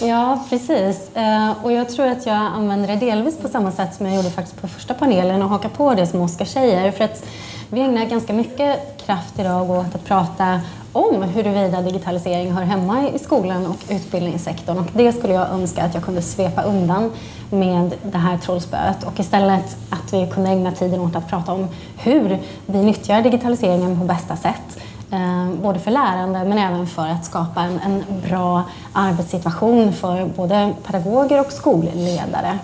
ja, 0.00 0.44
precis. 0.50 1.16
Eh, 1.16 1.52
och 1.62 1.72
jag 1.72 1.88
tror 1.88 2.06
att 2.06 2.26
jag 2.26 2.36
använder 2.36 2.88
det 2.88 2.96
delvis 2.96 3.38
på 3.38 3.48
samma 3.48 3.72
sätt 3.72 3.94
som 3.94 4.06
jag 4.06 4.16
gjorde 4.16 4.30
faktiskt 4.30 4.60
på 4.60 4.68
första 4.68 4.94
panelen 4.94 5.42
och 5.42 5.48
hakar 5.48 5.68
på 5.68 5.94
det 5.94 6.06
som 6.06 6.20
Oskar 6.20 6.44
säger. 6.44 6.92
För 6.92 7.04
att 7.04 7.24
vi 7.70 7.80
ägnar 7.80 8.04
ganska 8.04 8.32
mycket 8.32 8.96
kraft 9.06 9.38
idag 9.38 9.70
åt 9.70 9.94
att 9.94 10.04
prata 10.04 10.60
om 10.92 11.22
huruvida 11.22 11.82
digitalisering 11.82 12.52
hör 12.52 12.62
hemma 12.62 13.08
i 13.08 13.18
skolan 13.18 13.66
och 13.66 13.78
utbildningssektorn. 13.88 14.78
Och 14.78 14.86
det 14.92 15.12
skulle 15.12 15.34
jag 15.34 15.50
önska 15.50 15.82
att 15.82 15.94
jag 15.94 16.04
kunde 16.04 16.22
svepa 16.22 16.62
undan 16.62 17.12
med 17.50 17.92
det 18.02 18.18
här 18.18 18.38
trollspöet 18.38 19.04
och 19.04 19.20
istället 19.20 19.76
att 19.90 20.12
vi 20.12 20.30
kunde 20.30 20.50
ägna 20.50 20.72
tiden 20.72 21.00
åt 21.00 21.16
att 21.16 21.28
prata 21.28 21.52
om 21.52 21.68
hur 21.98 22.38
vi 22.66 22.78
nyttjar 22.82 23.22
digitaliseringen 23.22 23.98
på 24.00 24.04
bästa 24.04 24.36
sätt. 24.36 24.78
Eh, 25.12 25.50
både 25.62 25.78
för 25.78 25.90
lärande 25.90 26.44
men 26.44 26.58
även 26.58 26.86
för 26.86 27.08
att 27.08 27.24
skapa 27.24 27.62
en, 27.62 27.80
en 27.80 28.04
bra 28.28 28.62
arbetssituation 28.92 29.92
för 29.92 30.26
både 30.36 30.74
pedagoger 30.86 31.40
och 31.40 31.52
skolledare. 31.52 32.58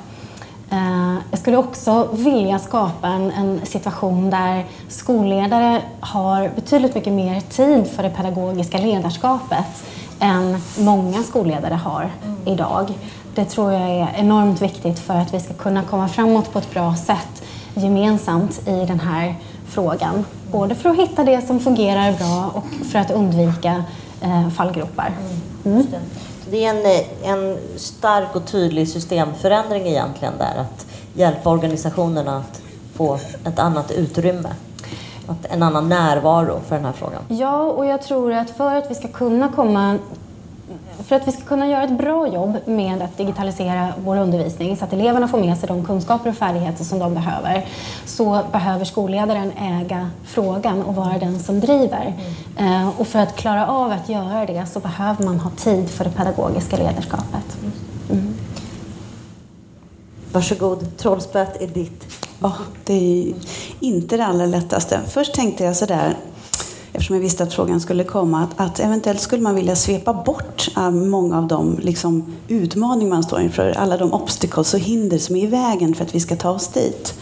Eh, 0.71 1.15
jag 1.31 1.39
skulle 1.39 1.57
också 1.57 2.09
vilja 2.13 2.59
skapa 2.59 3.09
en, 3.09 3.31
en, 3.31 3.67
situation 3.67 4.31
där 4.31 4.65
skolledare 4.89 5.83
har 6.01 6.51
betydligt 6.55 6.95
mycket 6.95 7.13
mer 7.13 7.41
tid 7.41 7.87
för 7.87 8.03
det 8.03 8.11
pedagogiska 8.11 8.79
ledarskapet 8.79 9.85
än 10.21 10.57
många 10.79 11.23
skolledare 11.23 11.75
har 11.75 12.11
mm. 12.25 12.37
idag. 12.45 12.95
Det 13.35 13.45
tror 13.45 13.73
jag 13.73 13.83
är 13.83 14.09
enormt 14.17 14.63
viktigt 14.63 14.99
för 14.99 15.15
att 15.15 15.35
vi 15.35 15.41
ska 15.41 15.55
kunna 15.55 15.83
komma 15.83 16.09
framåt 16.09 16.53
på 16.53 16.59
ett 16.59 16.75
bra 16.75 16.97
sätt 16.97 17.43
gemensamt 17.75 18.69
i 18.69 18.85
den 18.87 19.01
här 19.01 19.35
frågan. 19.77 20.25
Både 20.53 20.75
för 20.75 20.91
att 20.91 20.97
hitta 20.97 21.25
det 21.25 21.47
som 21.47 21.61
fungerar 21.61 22.13
bra 22.13 22.51
och 22.55 22.87
för 22.87 22.99
att 22.99 23.11
undvika 23.11 23.85
eh, 24.21 24.49
fallgropar. 24.49 25.13
Mm. 25.65 25.87
Det 26.51 26.65
är 26.65 26.75
en, 26.75 27.05
en 27.25 27.59
stark 27.77 28.37
och 28.37 28.47
tydlig 28.47 28.89
systemförändring 28.89 29.87
egentligen 29.87 30.35
där, 30.39 30.61
att 30.61 30.87
hjälpa 31.15 31.51
organisationerna 31.51 32.37
att 32.37 32.63
få 32.95 33.19
ett 33.45 33.59
annat 33.59 33.91
utrymme 33.91 34.49
en 35.51 35.63
annan 35.63 35.89
närvaro 35.89 36.61
för 36.69 36.77
den 36.77 36.85
här 36.85 36.93
frågan. 36.93 37.23
Ja, 37.29 37.63
och 37.63 37.87
jag 37.87 38.03
tror 38.03 38.33
att 38.33 38.51
för 38.51 38.75
att 38.75 38.91
vi 38.91 38.95
ska 38.95 39.09
kunna 39.09 39.49
komma 39.49 39.99
för 41.05 41.17
att 41.17 41.29
vi 41.29 41.33
ska 41.33 41.43
kunna 41.43 41.69
göra 41.69 41.85
ett 41.85 41.99
bra 41.99 42.29
jobb 42.29 42.57
med 42.65 43.03
att 43.03 43.19
digitalisera 43.19 43.93
vår 44.05 44.17
undervisning 44.17 44.77
så 44.77 44.85
att 44.85 44.93
eleverna 44.93 45.29
får 45.29 45.39
med 45.39 45.59
sig 45.59 45.69
de 45.69 45.85
kunskaper 45.85 46.31
och 46.31 46.37
färdigheter 46.37 46.85
som 46.85 46.99
de 46.99 47.15
behöver 47.15 47.67
så 48.05 48.43
behöver 48.53 48.85
skolledaren 48.85 49.53
äga 49.53 50.11
frågan 50.25 50.83
och 50.83 50.95
vara 50.95 51.19
den 51.19 51.39
som 51.39 51.61
driver. 51.61 52.15
Mm. 52.59 52.89
Och 52.99 53.07
för 53.07 53.19
att 53.19 53.37
klara 53.37 53.67
av 53.67 53.91
att 53.91 54.09
göra 54.09 54.47
det 54.47 54.67
så 54.67 54.81
behöver 54.81 55.25
man 55.25 55.41
ha 55.41 55.51
tid 55.51 55.91
för 55.91 56.05
det 56.05 56.11
pedagogiska 56.11 56.77
ledarskapet. 56.77 57.57
Mm. 58.11 58.35
Varsågod, 60.33 60.97
trollspöet 60.97 61.63
är 61.63 61.67
ditt. 61.67 62.05
Ja, 62.41 62.53
det 62.85 62.95
är 62.95 63.35
inte 63.81 64.17
det 64.17 64.25
allra 64.25 64.47
lättaste. 64.47 65.01
Först 65.09 65.35
tänkte 65.35 65.65
jag 65.65 65.77
sådär 65.77 66.17
eftersom 66.97 67.17
jag 67.17 67.21
visste 67.21 67.43
att 67.43 67.55
frågan 67.55 67.81
skulle 67.81 68.05
komma, 68.05 68.43
att, 68.43 68.61
att 68.61 68.81
eventuellt 68.81 69.21
skulle 69.21 69.43
man 69.43 69.55
vilja 69.55 69.77
svepa 69.77 70.15
bort 70.15 70.69
eh, 70.77 70.91
många 70.91 71.39
av 71.39 71.47
de 71.47 71.79
liksom, 71.83 72.25
utmaningar 72.49 73.11
man 73.11 73.23
står 73.23 73.41
inför, 73.41 73.71
alla 73.71 73.97
de 73.97 74.13
obstacles 74.13 74.75
och 74.75 74.81
hinder 74.81 75.19
som 75.19 75.37
är 75.37 75.43
i 75.43 75.47
vägen 75.47 75.95
för 75.95 76.05
att 76.05 76.15
vi 76.15 76.21
ska 76.21 76.37
ta 76.37 76.51
oss 76.51 76.69
dit. 76.69 77.15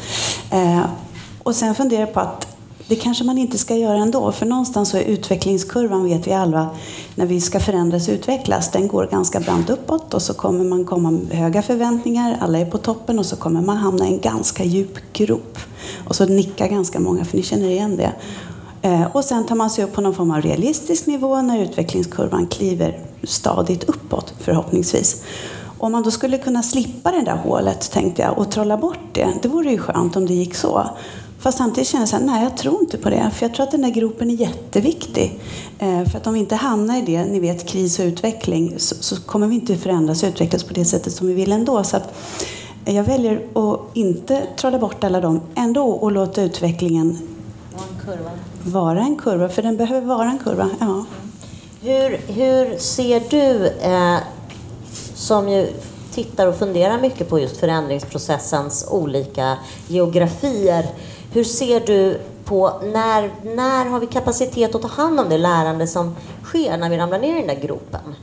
Eh, 0.50 0.80
och 1.42 1.54
sen 1.54 1.74
fundera 1.74 2.06
på 2.06 2.20
att 2.20 2.46
det 2.88 2.96
kanske 2.96 3.24
man 3.24 3.38
inte 3.38 3.58
ska 3.58 3.76
göra 3.76 3.98
ändå, 3.98 4.32
för 4.32 4.46
någonstans 4.46 4.88
så 4.88 4.96
är 4.96 5.02
utvecklingskurvan, 5.02 6.04
vet 6.04 6.26
vi 6.26 6.32
alla, 6.32 6.68
när 7.14 7.26
vi 7.26 7.40
ska 7.40 7.60
förändras 7.60 8.08
och 8.08 8.14
utvecklas, 8.14 8.70
den 8.70 8.88
går 8.88 9.08
ganska 9.10 9.40
brant 9.40 9.70
uppåt 9.70 10.14
och 10.14 10.22
så 10.22 10.34
kommer 10.34 10.64
man 10.64 10.84
komma 10.84 11.10
med 11.10 11.38
höga 11.38 11.62
förväntningar, 11.62 12.38
alla 12.40 12.58
är 12.58 12.66
på 12.66 12.78
toppen 12.78 13.18
och 13.18 13.26
så 13.26 13.36
kommer 13.36 13.60
man 13.60 13.76
hamna 13.76 14.08
i 14.08 14.12
en 14.12 14.20
ganska 14.20 14.64
djup 14.64 15.12
grop. 15.12 15.58
Och 16.08 16.16
så 16.16 16.26
nickar 16.26 16.68
ganska 16.68 17.00
många, 17.00 17.24
för 17.24 17.36
ni 17.36 17.42
känner 17.42 17.68
igen 17.68 17.96
det. 17.96 18.12
Eh, 18.84 19.06
och 19.12 19.24
sen 19.24 19.46
tar 19.46 19.54
man 19.54 19.70
sig 19.70 19.84
upp 19.84 19.92
på 19.92 20.00
någon 20.00 20.14
form 20.14 20.30
av 20.30 20.42
realistisk 20.42 21.06
nivå 21.06 21.42
när 21.42 21.58
utvecklingskurvan 21.58 22.46
kliver 22.46 22.98
stadigt 23.22 23.84
uppåt, 23.84 24.34
förhoppningsvis. 24.38 25.22
Om 25.78 25.92
man 25.92 26.02
då 26.02 26.10
skulle 26.10 26.38
kunna 26.38 26.62
slippa 26.62 27.10
det 27.10 27.22
där 27.22 27.36
hålet, 27.36 27.90
tänkte 27.90 28.22
jag, 28.22 28.38
och 28.38 28.50
trolla 28.50 28.76
bort 28.76 28.98
det, 29.12 29.28
det 29.42 29.48
vore 29.48 29.70
ju 29.70 29.78
skönt 29.78 30.16
om 30.16 30.26
det 30.26 30.34
gick 30.34 30.54
så. 30.54 30.86
Fast 31.38 31.58
samtidigt 31.58 31.88
känner 31.88 32.02
jag 32.02 32.08
så 32.08 32.16
här, 32.16 32.24
nej 32.24 32.42
jag 32.42 32.56
tror 32.56 32.80
inte 32.80 32.98
på 32.98 33.10
det. 33.10 33.30
För 33.34 33.46
jag 33.46 33.54
tror 33.54 33.64
att 33.64 33.70
den 33.70 33.82
där 33.82 33.90
gropen 33.90 34.30
är 34.30 34.34
jätteviktig. 34.34 35.40
Eh, 35.78 36.04
för 36.04 36.18
att 36.18 36.26
om 36.26 36.34
vi 36.34 36.40
inte 36.40 36.56
hamnar 36.56 36.98
i 36.98 37.02
det, 37.02 37.24
ni 37.24 37.40
vet 37.40 37.68
kris 37.68 37.98
och 37.98 38.04
utveckling, 38.04 38.74
så, 38.78 38.94
så, 39.00 39.22
kommer 39.22 39.46
vi 39.46 39.54
inte 39.54 39.76
förändras 39.76 40.22
och 40.22 40.28
utvecklas 40.28 40.64
på 40.64 40.74
det 40.74 40.84
sättet 40.84 41.12
som 41.12 41.26
vi 41.26 41.34
vill 41.34 41.52
ändå. 41.52 41.84
Så 41.84 41.96
att 41.96 42.14
eh, 42.84 42.96
jag 42.96 43.04
väljer 43.04 43.46
att 43.54 43.80
inte 43.94 44.42
trolla 44.56 44.78
bort 44.78 45.04
alla 45.04 45.20
dem 45.20 45.40
ändå 45.54 45.90
och 45.90 46.12
låta 46.12 46.42
utvecklingen 46.42 47.18
vara 48.64 49.00
en 49.00 49.16
kurva. 49.16 49.48
För 49.48 49.62
den 49.62 49.76
behöver 49.76 50.06
vara 50.06 50.28
en 50.28 50.38
kurva, 50.38 50.70
ja. 50.80 51.04
Hur, 51.82 52.20
hur 52.32 52.78
ser 52.78 53.22
du, 53.30 53.66
eh, 53.66 54.18
som 55.14 55.48
ju 55.48 55.72
tittar 56.14 56.46
och 56.46 56.56
funderar 56.56 57.00
mycket 57.00 57.28
på 57.28 57.38
just 57.40 57.56
förändringsprocessens 57.56 58.86
olika 58.90 59.56
geografier, 59.88 60.86
hur 61.32 61.44
ser 61.44 61.80
du 61.80 62.20
på 62.44 62.72
när, 62.82 63.30
när 63.56 63.84
har 63.84 64.00
vi 64.00 64.06
kapacitet 64.06 64.74
att 64.74 64.82
ta 64.82 64.88
hand 64.88 65.20
om 65.20 65.28
det 65.28 65.38
lärande 65.38 65.86
som 65.86 66.16
sker 66.44 66.76
när 66.76 66.90
vi 66.90 66.98
ramlar 66.98 67.18
ner 67.18 67.36
i 67.36 67.38
den 67.38 67.46
där 67.46 67.66
gropen? 67.66 68.14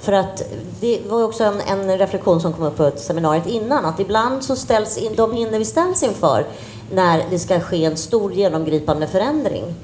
För 0.00 0.12
att 0.12 0.42
det 0.80 1.00
var 1.08 1.24
också 1.24 1.44
en, 1.44 1.60
en 1.60 1.98
reflektion 1.98 2.40
som 2.40 2.52
kom 2.52 2.64
upp 2.64 2.76
på 2.76 2.84
ett 2.84 3.00
seminariet 3.00 3.46
innan, 3.46 3.84
att 3.84 4.00
ibland 4.00 4.44
så 4.44 4.56
ställs 4.56 4.98
in, 4.98 5.12
de 5.16 5.32
hinder 5.32 5.58
vi 5.58 5.64
ställs 5.64 6.02
inför 6.02 6.46
när 6.92 7.24
det 7.30 7.38
ska 7.38 7.60
ske 7.60 7.84
en 7.84 7.96
stor 7.96 8.32
genomgripande 8.32 9.06
förändring 9.06 9.74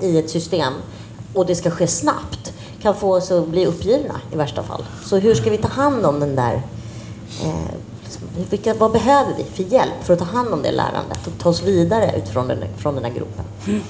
i 0.00 0.18
ett 0.18 0.30
system 0.30 0.72
och 1.34 1.46
det 1.46 1.54
ska 1.54 1.70
ske 1.70 1.86
snabbt 1.86 2.52
kan 2.82 2.94
få 2.94 3.14
oss 3.14 3.30
att 3.30 3.48
bli 3.48 3.66
uppgivna 3.66 4.20
i 4.32 4.36
värsta 4.36 4.62
fall. 4.62 4.84
Så 5.04 5.16
hur 5.16 5.34
ska 5.34 5.50
vi 5.50 5.58
ta 5.58 5.68
hand 5.68 6.06
om 6.06 6.20
den 6.20 6.36
där 6.36 6.62
eh, 7.42 7.74
liksom, 8.02 8.22
vilka, 8.50 8.74
vad 8.74 8.92
behöver 8.92 9.34
vi 9.36 9.44
för 9.44 9.72
hjälp 9.72 10.02
för 10.02 10.12
att 10.12 10.18
ta 10.18 10.24
hand 10.24 10.48
om 10.48 10.62
det 10.62 10.72
lärandet 10.72 11.26
och 11.26 11.32
ta 11.38 11.48
oss 11.48 11.62
vidare 11.62 12.14
utifrån 12.16 12.48
den, 12.48 12.58
från 12.78 12.94
den 12.94 13.04
här 13.04 13.12
gruppen? 13.12 13.44
Mm. 13.66 13.82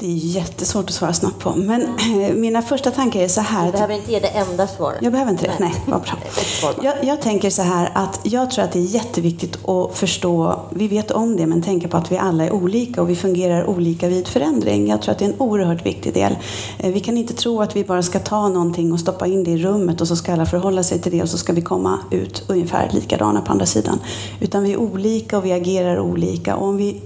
Det 0.00 0.06
är 0.06 0.14
jättesvårt 0.14 0.84
att 0.84 0.94
svara 0.94 1.12
snabbt 1.12 1.38
på. 1.38 1.54
Men 1.56 1.86
mm. 1.86 2.40
mina 2.40 2.62
första 2.62 2.90
tankar 2.90 3.20
är 3.20 3.28
så 3.28 3.40
här. 3.40 3.66
Du 3.66 3.72
behöver 3.72 3.94
inte 3.94 4.12
ge 4.12 4.18
det 4.18 4.28
enda 4.28 4.66
svaret. 4.66 4.98
Jag 5.02 5.12
behöver 5.12 5.32
inte 5.32 5.46
det. 5.46 5.56
Nej, 5.60 5.74
vad 5.86 6.02
bra. 6.02 6.12
jag, 6.82 7.04
jag, 7.04 7.22
tänker 7.22 7.50
så 7.50 7.62
här 7.62 7.90
att 7.94 8.20
jag 8.22 8.50
tror 8.50 8.64
att 8.64 8.72
det 8.72 8.78
är 8.78 8.82
jätteviktigt 8.82 9.68
att 9.68 9.98
förstå, 9.98 10.60
vi 10.70 10.88
vet 10.88 11.10
om 11.10 11.36
det, 11.36 11.46
men 11.46 11.62
tänka 11.62 11.88
på 11.88 11.96
att 11.96 12.12
vi 12.12 12.18
alla 12.18 12.44
är 12.44 12.52
olika 12.52 13.02
och 13.02 13.10
vi 13.10 13.16
fungerar 13.16 13.66
olika 13.66 14.08
vid 14.08 14.28
förändring. 14.28 14.88
Jag 14.88 15.02
tror 15.02 15.12
att 15.12 15.18
det 15.18 15.24
är 15.24 15.28
en 15.28 15.40
oerhört 15.40 15.86
viktig 15.86 16.14
del. 16.14 16.36
Eh, 16.78 16.92
vi 16.92 17.00
kan 17.00 17.18
inte 17.18 17.34
tro 17.34 17.62
att 17.62 17.76
vi 17.76 17.84
bara 17.84 18.02
ska 18.02 18.18
ta 18.18 18.48
någonting 18.48 18.92
och 18.92 19.00
stoppa 19.00 19.26
in 19.26 19.44
det 19.44 19.50
i 19.50 19.58
rummet 19.58 20.00
och 20.00 20.08
så 20.08 20.16
ska 20.16 20.32
alla 20.32 20.46
förhålla 20.46 20.82
sig 20.82 20.98
till 20.98 21.12
det 21.12 21.22
och 21.22 21.28
så 21.28 21.38
ska 21.38 21.52
vi 21.52 21.62
komma 21.62 21.98
ut 22.10 22.44
ungefär 22.46 22.90
likadana 22.92 23.40
på 23.40 23.52
andra 23.52 23.66
sidan. 23.66 23.98
Utan 24.40 24.62
vi 24.62 24.72
är 24.72 24.76
olika 24.76 25.38
och 25.38 25.44
vi 25.44 25.52
agerar 25.52 25.98
olika. 26.00 26.56
Och 26.56 26.68
om 26.68 26.76
vi 26.76 27.00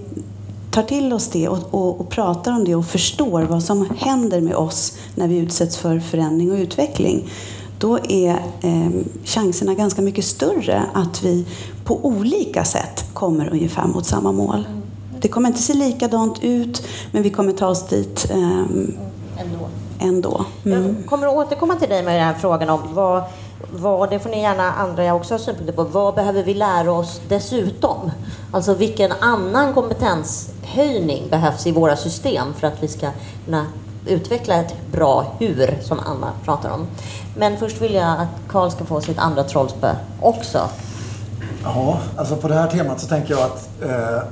tar 0.73 0.83
till 0.83 1.13
oss 1.13 1.27
det 1.27 1.47
och, 1.47 1.73
och, 1.73 1.99
och, 1.99 2.09
pratar 2.09 2.51
om 2.51 2.65
det 2.65 2.75
och 2.75 2.85
förstår 2.85 3.41
vad 3.41 3.63
som 3.63 3.89
händer 3.97 4.41
med 4.41 4.55
oss 4.55 4.97
när 5.15 5.27
vi 5.27 5.37
utsätts 5.37 5.77
för 5.77 5.99
förändring 5.99 6.51
och 6.51 6.57
utveckling, 6.57 7.29
då 7.79 7.99
är 8.09 8.29
eh, 8.61 8.89
chanserna 9.25 9.73
ganska 9.73 10.01
mycket 10.01 10.25
större 10.25 10.83
att 10.93 11.23
vi 11.23 11.45
på 11.83 12.05
olika 12.05 12.65
sätt 12.65 13.05
kommer 13.13 13.49
ungefär 13.49 13.87
mot 13.87 14.05
samma 14.05 14.31
mål. 14.31 14.67
Det 15.19 15.27
kommer 15.27 15.49
inte 15.49 15.61
se 15.61 15.73
likadant 15.73 16.43
ut, 16.43 16.87
men 17.11 17.23
vi 17.23 17.29
kommer 17.29 17.53
ta 17.53 17.67
oss 17.67 17.87
dit 17.87 18.27
eh, 18.29 18.59
ändå. 19.37 19.67
ändå. 19.99 20.45
Mm. 20.65 20.95
Jag 20.97 21.05
kommer 21.05 21.27
att 21.27 21.33
återkomma 21.33 21.75
till 21.75 21.89
dig 21.89 22.03
med 22.03 22.15
den 22.15 22.23
här 22.23 22.33
frågan 22.33 22.69
om 22.69 22.79
vad 22.93 23.23
vad, 23.75 24.09
det 24.09 24.19
får 24.19 24.29
ni 24.29 24.41
gärna 24.41 24.71
andra 24.71 25.13
också 25.13 25.33
ha 25.33 25.39
synpunkter 25.39 25.73
på, 25.73 25.83
vad 25.83 26.15
behöver 26.15 26.43
vi 26.43 26.53
lära 26.53 26.91
oss 26.91 27.21
dessutom? 27.27 28.11
Alltså 28.51 28.73
vilken 28.73 29.11
annan 29.11 29.73
kompetenshöjning 29.73 31.29
behövs 31.29 31.67
i 31.67 31.71
våra 31.71 31.95
system 31.95 32.53
för 32.59 32.67
att 32.67 32.83
vi 32.83 32.87
ska 32.87 33.09
kunna 33.45 33.65
utveckla 34.05 34.55
ett 34.55 34.73
bra 34.91 35.25
hur 35.39 35.77
som 35.81 35.99
Anna 35.99 36.31
pratar 36.45 36.69
om. 36.69 36.87
Men 37.37 37.57
först 37.57 37.81
vill 37.81 37.93
jag 37.93 38.19
att 38.19 38.27
Karl 38.47 38.69
ska 38.69 38.85
få 38.85 39.01
sitt 39.01 39.19
andra 39.19 39.43
trollspö 39.43 39.95
också. 40.21 40.69
Ja, 41.63 41.99
alltså 42.17 42.35
på 42.35 42.47
det 42.47 42.53
här 42.53 42.67
temat 42.67 42.99
så 42.99 43.07
tänker 43.07 43.33
jag 43.33 43.43
att 43.43 43.69
eh, 43.81 44.27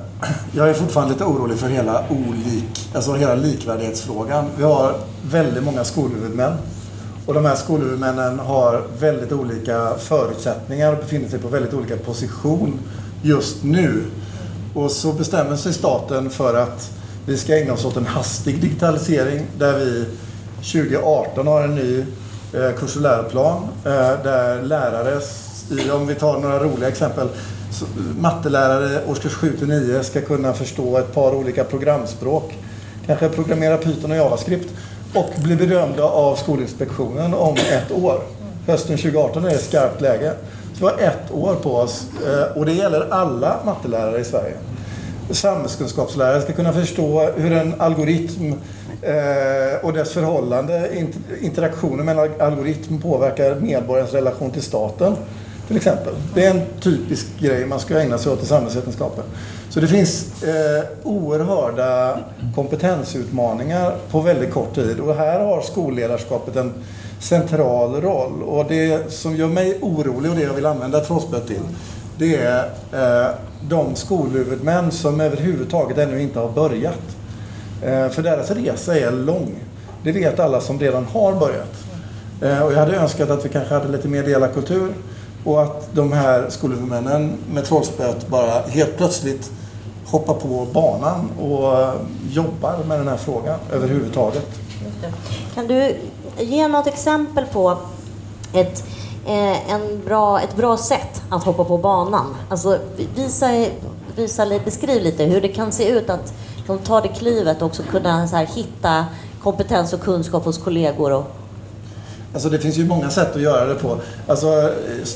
jag 0.52 0.70
är 0.70 0.74
fortfarande 0.74 1.12
lite 1.12 1.24
orolig 1.24 1.58
för 1.58 1.68
hela 1.68 2.04
olik, 2.10 2.90
alltså 2.94 3.14
hela 3.14 3.34
likvärdighetsfrågan. 3.34 4.44
Vi 4.56 4.64
har 4.64 4.94
väldigt 5.22 5.64
många 5.64 5.84
skolhuvudmän 5.84 6.52
och 7.26 7.34
de 7.34 7.44
här 7.44 7.54
skolhuvudmännen 7.54 8.38
har 8.38 8.82
väldigt 8.98 9.32
olika 9.32 9.94
förutsättningar 9.98 10.92
och 10.92 10.98
befinner 10.98 11.28
sig 11.28 11.38
på 11.38 11.48
väldigt 11.48 11.74
olika 11.74 11.96
position 11.96 12.78
just 13.22 13.64
nu. 13.64 14.04
Och 14.74 14.90
så 14.90 15.12
bestämmer 15.12 15.56
sig 15.56 15.72
staten 15.72 16.30
för 16.30 16.54
att 16.54 16.90
vi 17.26 17.38
ska 17.38 17.58
ägna 17.58 17.72
oss 17.72 17.84
åt 17.84 17.96
en 17.96 18.06
hastig 18.06 18.60
digitalisering 18.60 19.46
där 19.58 19.78
vi 19.78 20.04
2018 20.56 21.46
har 21.46 21.62
en 21.62 21.74
ny 21.74 21.98
eh, 22.52 22.72
kurs 22.78 22.96
och 22.96 23.02
läroplan 23.02 23.68
eh, 23.84 24.22
där 24.22 24.62
lärare, 24.62 25.20
om 25.92 26.06
vi 26.06 26.14
tar 26.14 26.40
några 26.40 26.58
roliga 26.58 26.88
exempel, 26.88 27.26
eh, 27.26 27.88
mattelärare 28.20 29.00
årskurs 29.06 29.32
7 29.32 29.56
till 29.56 29.68
9 29.68 30.04
ska 30.04 30.20
kunna 30.20 30.52
förstå 30.52 30.98
ett 30.98 31.14
par 31.14 31.34
olika 31.34 31.64
programspråk. 31.64 32.58
Kanske 33.06 33.28
programmera 33.28 33.76
Python 33.76 34.10
och 34.10 34.16
JavaScript 34.16 34.68
och 35.14 35.30
blir 35.36 35.56
bedömda 35.56 36.02
av 36.04 36.36
Skolinspektionen 36.36 37.34
om 37.34 37.54
ett 37.54 37.92
år. 37.92 38.20
Hösten 38.66 38.96
2018 38.96 39.44
är 39.44 39.50
det 39.50 39.58
skarpt 39.58 40.00
läge. 40.00 40.32
Så 40.74 40.78
vi 40.78 40.84
har 40.84 40.98
ett 40.98 41.32
år 41.32 41.54
på 41.54 41.76
oss 41.76 42.06
eh, 42.26 42.58
och 42.58 42.66
det 42.66 42.72
gäller 42.72 43.08
alla 43.10 43.56
mattelärare 43.64 44.20
i 44.20 44.24
Sverige. 44.24 44.54
Samhällskunskapslärare 45.30 46.42
ska 46.42 46.52
kunna 46.52 46.72
förstå 46.72 47.30
hur 47.36 47.52
en 47.52 47.80
algoritm 47.80 48.54
eh, 49.02 49.84
och 49.84 49.92
dess 49.92 50.12
förhållande, 50.12 50.90
interaktionen 51.40 52.06
mellan 52.06 52.28
algoritm 52.40 53.00
påverkar 53.00 53.54
medborgarens 53.54 54.12
relation 54.12 54.50
till 54.50 54.62
staten. 54.62 55.16
Till 55.66 55.76
exempel. 55.76 56.14
Det 56.34 56.44
är 56.44 56.50
en 56.50 56.62
typisk 56.80 57.26
grej 57.40 57.66
man 57.66 57.80
ska 57.80 58.00
ägna 58.00 58.18
sig 58.18 58.32
åt 58.32 58.42
i 58.42 58.46
samhällsvetenskapen. 58.46 59.24
Så 59.72 59.80
det 59.80 59.88
finns 59.88 60.42
eh, 60.42 60.84
oerhörda 61.02 62.18
kompetensutmaningar 62.54 63.96
på 64.10 64.20
väldigt 64.20 64.52
kort 64.52 64.74
tid 64.74 65.00
och 65.00 65.14
här 65.14 65.40
har 65.40 65.60
skolledarskapet 65.62 66.56
en 66.56 66.72
central 67.20 68.00
roll. 68.00 68.42
Och 68.42 68.64
det 68.68 69.12
som 69.12 69.36
gör 69.36 69.48
mig 69.48 69.78
orolig 69.80 70.30
och 70.30 70.36
det 70.36 70.42
jag 70.42 70.54
vill 70.54 70.66
använda 70.66 71.00
trollspöet 71.00 71.46
till 71.46 71.62
det 72.18 72.36
är 72.36 72.64
eh, 72.92 73.30
de 73.68 73.96
skolhuvudmän 73.96 74.90
som 74.90 75.20
överhuvudtaget 75.20 75.98
ännu 75.98 76.22
inte 76.22 76.38
har 76.38 76.48
börjat. 76.48 77.16
Eh, 77.82 78.08
för 78.08 78.22
deras 78.22 78.50
resa 78.50 78.98
är 78.98 79.10
lång. 79.10 79.54
Det 80.04 80.12
vet 80.12 80.40
alla 80.40 80.60
som 80.60 80.78
redan 80.78 81.04
har 81.04 81.32
börjat. 81.32 81.74
Eh, 82.42 82.62
och 82.62 82.72
jag 82.72 82.78
hade 82.78 82.96
önskat 82.96 83.30
att 83.30 83.44
vi 83.44 83.48
kanske 83.48 83.74
hade 83.74 83.88
lite 83.88 84.08
mer 84.08 84.22
delakultur 84.22 84.94
och 85.44 85.62
att 85.62 85.88
de 85.92 86.12
här 86.12 86.46
skolhuvudmännen 86.48 87.32
med 87.52 87.64
trollspöet 87.64 88.28
bara 88.28 88.60
helt 88.60 88.96
plötsligt 88.96 89.50
hoppar 90.06 90.34
på 90.34 90.66
banan 90.72 91.30
och 91.40 91.94
jobbar 92.30 92.78
med 92.88 92.98
den 92.98 93.08
här 93.08 93.16
frågan 93.16 93.58
överhuvudtaget. 93.72 94.46
Kan 95.54 95.66
du 95.66 95.96
ge 96.38 96.68
något 96.68 96.86
exempel 96.86 97.44
på 97.46 97.78
ett, 98.52 98.84
eh, 99.26 99.72
en 99.72 100.04
bra, 100.04 100.40
ett 100.40 100.56
bra 100.56 100.76
sätt 100.76 101.22
att 101.30 101.44
hoppa 101.44 101.64
på 101.64 101.78
banan? 101.78 102.36
Alltså, 102.48 102.78
visa, 103.14 103.66
visa, 104.16 104.46
beskriv 104.64 105.02
lite 105.02 105.24
hur 105.24 105.40
det 105.40 105.48
kan 105.48 105.72
se 105.72 105.88
ut 105.88 106.10
att 106.10 106.34
de 106.66 106.78
tar 106.78 107.02
det 107.02 107.08
klivet 107.08 107.62
och 107.62 107.66
också 107.66 107.82
kunna 107.82 108.28
så 108.28 108.36
här, 108.36 108.46
hitta 108.46 109.04
kompetens 109.42 109.92
och 109.92 110.00
kunskap 110.00 110.44
hos 110.44 110.58
kollegor 110.58 111.12
och 111.12 111.24
Alltså 112.32 112.48
det 112.48 112.58
finns 112.58 112.76
ju 112.76 112.86
många 112.86 113.10
sätt 113.10 113.36
att 113.36 113.42
göra 113.42 113.66
det 113.66 113.74
på. 113.74 113.98
Alltså, 114.26 114.46
eh, 114.62 115.08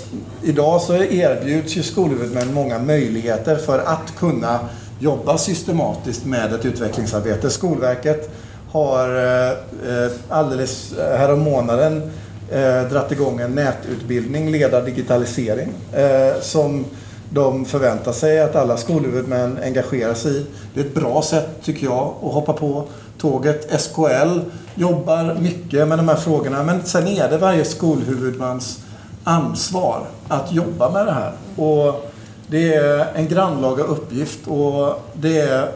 idag 0.42 0.80
så 0.80 0.94
erbjuds 0.94 1.76
ju 1.76 1.82
skolhuvudmän 1.82 2.54
många 2.54 2.78
möjligheter 2.78 3.56
för 3.56 3.78
att 3.78 4.16
kunna 4.18 4.58
jobba 4.98 5.38
systematiskt 5.38 6.24
med 6.24 6.52
ett 6.52 6.64
utvecklingsarbete. 6.64 7.50
Skolverket 7.50 8.30
har 8.70 9.16
eh, 9.16 9.50
eh, 9.50 10.12
alldeles 10.28 10.94
härom 10.98 11.40
månaden 11.40 12.12
dratt 12.90 13.12
igång 13.12 13.40
en 13.40 13.54
nätutbildning, 13.54 14.50
Leda 14.50 14.80
digitalisering, 14.80 15.68
som 16.40 16.84
de 17.30 17.64
förväntar 17.64 18.12
sig 18.12 18.40
att 18.40 18.56
alla 18.56 18.76
skolhuvudmän 18.76 19.58
engagerar 19.64 20.14
sig 20.14 20.36
i. 20.36 20.46
Det 20.74 20.80
är 20.80 20.84
ett 20.84 20.94
bra 20.94 21.22
sätt, 21.22 21.48
tycker 21.62 21.84
jag, 21.84 22.14
att 22.22 22.32
hoppa 22.32 22.52
på 22.52 22.84
tåget. 23.18 23.80
SKL 23.80 24.40
jobbar 24.76 25.36
mycket 25.40 25.88
med 25.88 25.98
de 25.98 26.08
här 26.08 26.16
frågorna 26.16 26.62
men 26.62 26.84
sen 26.84 27.06
är 27.06 27.30
det 27.30 27.38
varje 27.38 27.64
skolhuvudmans 27.64 28.78
ansvar 29.24 30.06
att 30.28 30.52
jobba 30.52 30.90
med 30.90 31.06
det 31.06 31.12
här. 31.12 31.32
Och 31.56 32.12
det 32.46 32.74
är 32.74 33.06
en 33.14 33.28
grannlaga 33.28 33.84
uppgift 33.84 34.46
och 34.46 35.02
det 35.12 35.40
är 35.40 35.70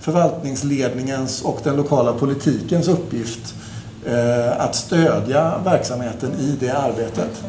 förvaltningsledningens 0.00 1.42
och 1.42 1.60
den 1.62 1.76
lokala 1.76 2.12
politikens 2.12 2.88
uppgift 2.88 3.54
eh, 4.06 4.60
att 4.60 4.74
stödja 4.74 5.52
verksamheten 5.64 6.32
i 6.40 6.56
det 6.60 6.70
arbetet. 6.70 7.44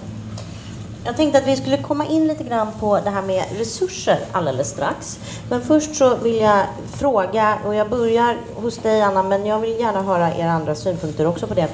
Jag 1.03 1.17
tänkte 1.17 1.38
att 1.38 1.48
vi 1.48 1.55
skulle 1.55 1.77
komma 1.77 2.05
in 2.05 2.27
lite 2.27 2.43
grann 2.43 2.67
på 2.79 3.00
det 3.00 3.10
här 3.10 3.22
med 3.22 3.43
resurser 3.58 4.20
alldeles 4.31 4.70
strax. 4.70 5.20
Men 5.50 5.62
först 5.62 5.96
så 5.96 6.15
vill 6.15 6.36
jag 6.36 6.65
fråga, 6.93 7.58
och 7.65 7.75
jag 7.75 7.89
börjar 7.89 8.38
hos 8.55 8.77
dig 8.77 9.01
Anna, 9.01 9.24
men 9.24 9.46
jag 9.46 9.60
vill 9.60 9.79
gärna 9.79 10.01
höra 10.01 10.36
era 10.36 10.51
andra 10.51 10.75
synpunkter 10.75 11.27
också 11.27 11.48
på 11.48 11.53
det. 11.53 11.67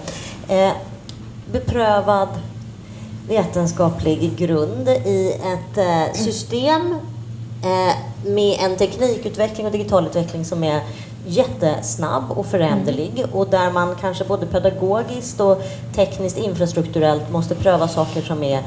Eh, 0.47 0.71
beprövad 1.51 2.29
vetenskaplig 3.27 4.35
grund 4.35 4.89
i 4.89 5.31
ett 5.31 5.77
eh, 5.77 6.13
system 6.13 6.95
eh, 7.63 7.95
med 8.31 8.57
en 8.59 8.77
teknikutveckling 8.77 9.65
och 9.65 9.71
digital 9.71 10.05
utveckling 10.05 10.45
som 10.45 10.63
är 10.63 10.81
jättesnabb 11.25 12.31
och 12.31 12.45
föränderlig 12.45 13.19
mm. 13.19 13.29
och 13.33 13.49
där 13.49 13.71
man 13.71 13.95
kanske 14.01 14.23
både 14.23 14.45
pedagogiskt 14.45 15.39
och 15.39 15.61
tekniskt 15.95 16.37
infrastrukturellt 16.37 17.31
måste 17.31 17.55
pröva 17.55 17.87
saker 17.87 18.21
som 18.21 18.43
är 18.43 18.63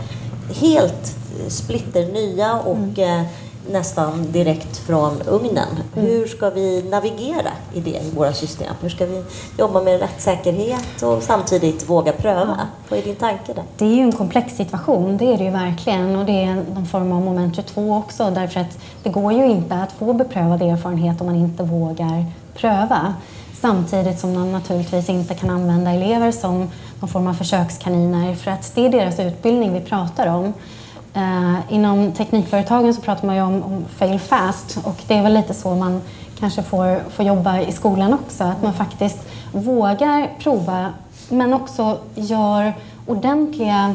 helt 0.54 1.16
splitter 1.48 2.06
nya 2.06 2.58
och 2.58 2.76
mm. 2.76 3.20
eh, 3.20 3.26
nästan 3.72 4.32
direkt 4.32 4.76
från 4.76 5.22
ugnen. 5.22 5.68
Mm. 5.96 6.06
Hur 6.06 6.26
ska 6.26 6.50
vi 6.50 6.82
navigera 6.82 7.50
i 7.74 7.80
det 7.80 7.90
i 7.90 8.10
våra 8.14 8.32
system? 8.32 8.74
Hur 8.80 8.88
ska 8.88 9.06
vi 9.06 9.24
jobba 9.58 9.82
med 9.82 10.00
rättssäkerhet 10.00 11.02
och 11.02 11.22
samtidigt 11.22 11.88
våga 11.88 12.12
pröva? 12.12 12.56
Ja. 12.58 12.66
Vad 12.88 12.98
är 12.98 13.02
din 13.02 13.16
tanke 13.16 13.52
där? 13.52 13.64
Det 13.78 13.84
är 13.84 13.94
ju 13.94 14.02
en 14.02 14.12
komplex 14.12 14.56
situation, 14.56 15.16
det 15.16 15.24
är 15.24 15.38
det 15.38 15.44
ju 15.44 15.50
verkligen. 15.50 16.16
Och 16.16 16.24
det 16.24 16.44
är 16.44 16.54
någon 16.74 16.86
form 16.86 17.12
av 17.12 17.20
moment 17.20 17.56
22 17.56 17.96
också 17.96 18.30
därför 18.30 18.60
att 18.60 18.78
det 19.02 19.10
går 19.10 19.32
ju 19.32 19.46
inte 19.46 19.74
att 19.74 19.92
få 19.92 20.12
beprövad 20.12 20.62
erfarenhet 20.62 21.20
om 21.20 21.26
man 21.26 21.36
inte 21.36 21.62
vågar 21.62 22.26
pröva. 22.54 23.14
Samtidigt 23.60 24.18
som 24.18 24.34
man 24.34 24.52
naturligtvis 24.52 25.08
inte 25.08 25.34
kan 25.34 25.50
använda 25.50 25.90
elever 25.90 26.32
som 26.32 26.70
någon 27.00 27.08
form 27.10 27.26
av 27.26 27.34
försökskaniner 27.34 28.34
för 28.34 28.50
att 28.50 28.72
det 28.74 28.86
är 28.86 28.90
deras 28.90 29.20
utbildning 29.20 29.72
vi 29.72 29.80
pratar 29.80 30.26
om. 30.26 30.52
Eh, 31.14 31.74
inom 31.74 32.12
teknikföretagen 32.12 32.94
så 32.94 33.00
pratar 33.00 33.26
man 33.26 33.36
ju 33.36 33.42
om, 33.42 33.62
om, 33.62 33.84
fail 33.96 34.20
fast 34.20 34.78
och 34.84 34.96
det 35.06 35.14
är 35.14 35.22
väl 35.22 35.34
lite 35.34 35.54
så 35.54 35.74
man 35.74 36.00
kanske 36.38 36.62
får, 36.62 37.10
får 37.10 37.24
jobba 37.24 37.60
i 37.60 37.72
skolan 37.72 38.14
också. 38.14 38.44
Att 38.44 38.62
man 38.62 38.74
faktiskt 38.74 39.18
vågar 39.52 40.28
prova 40.38 40.92
men 41.28 41.54
också 41.54 41.98
gör 42.14 42.72
ordentliga 43.06 43.94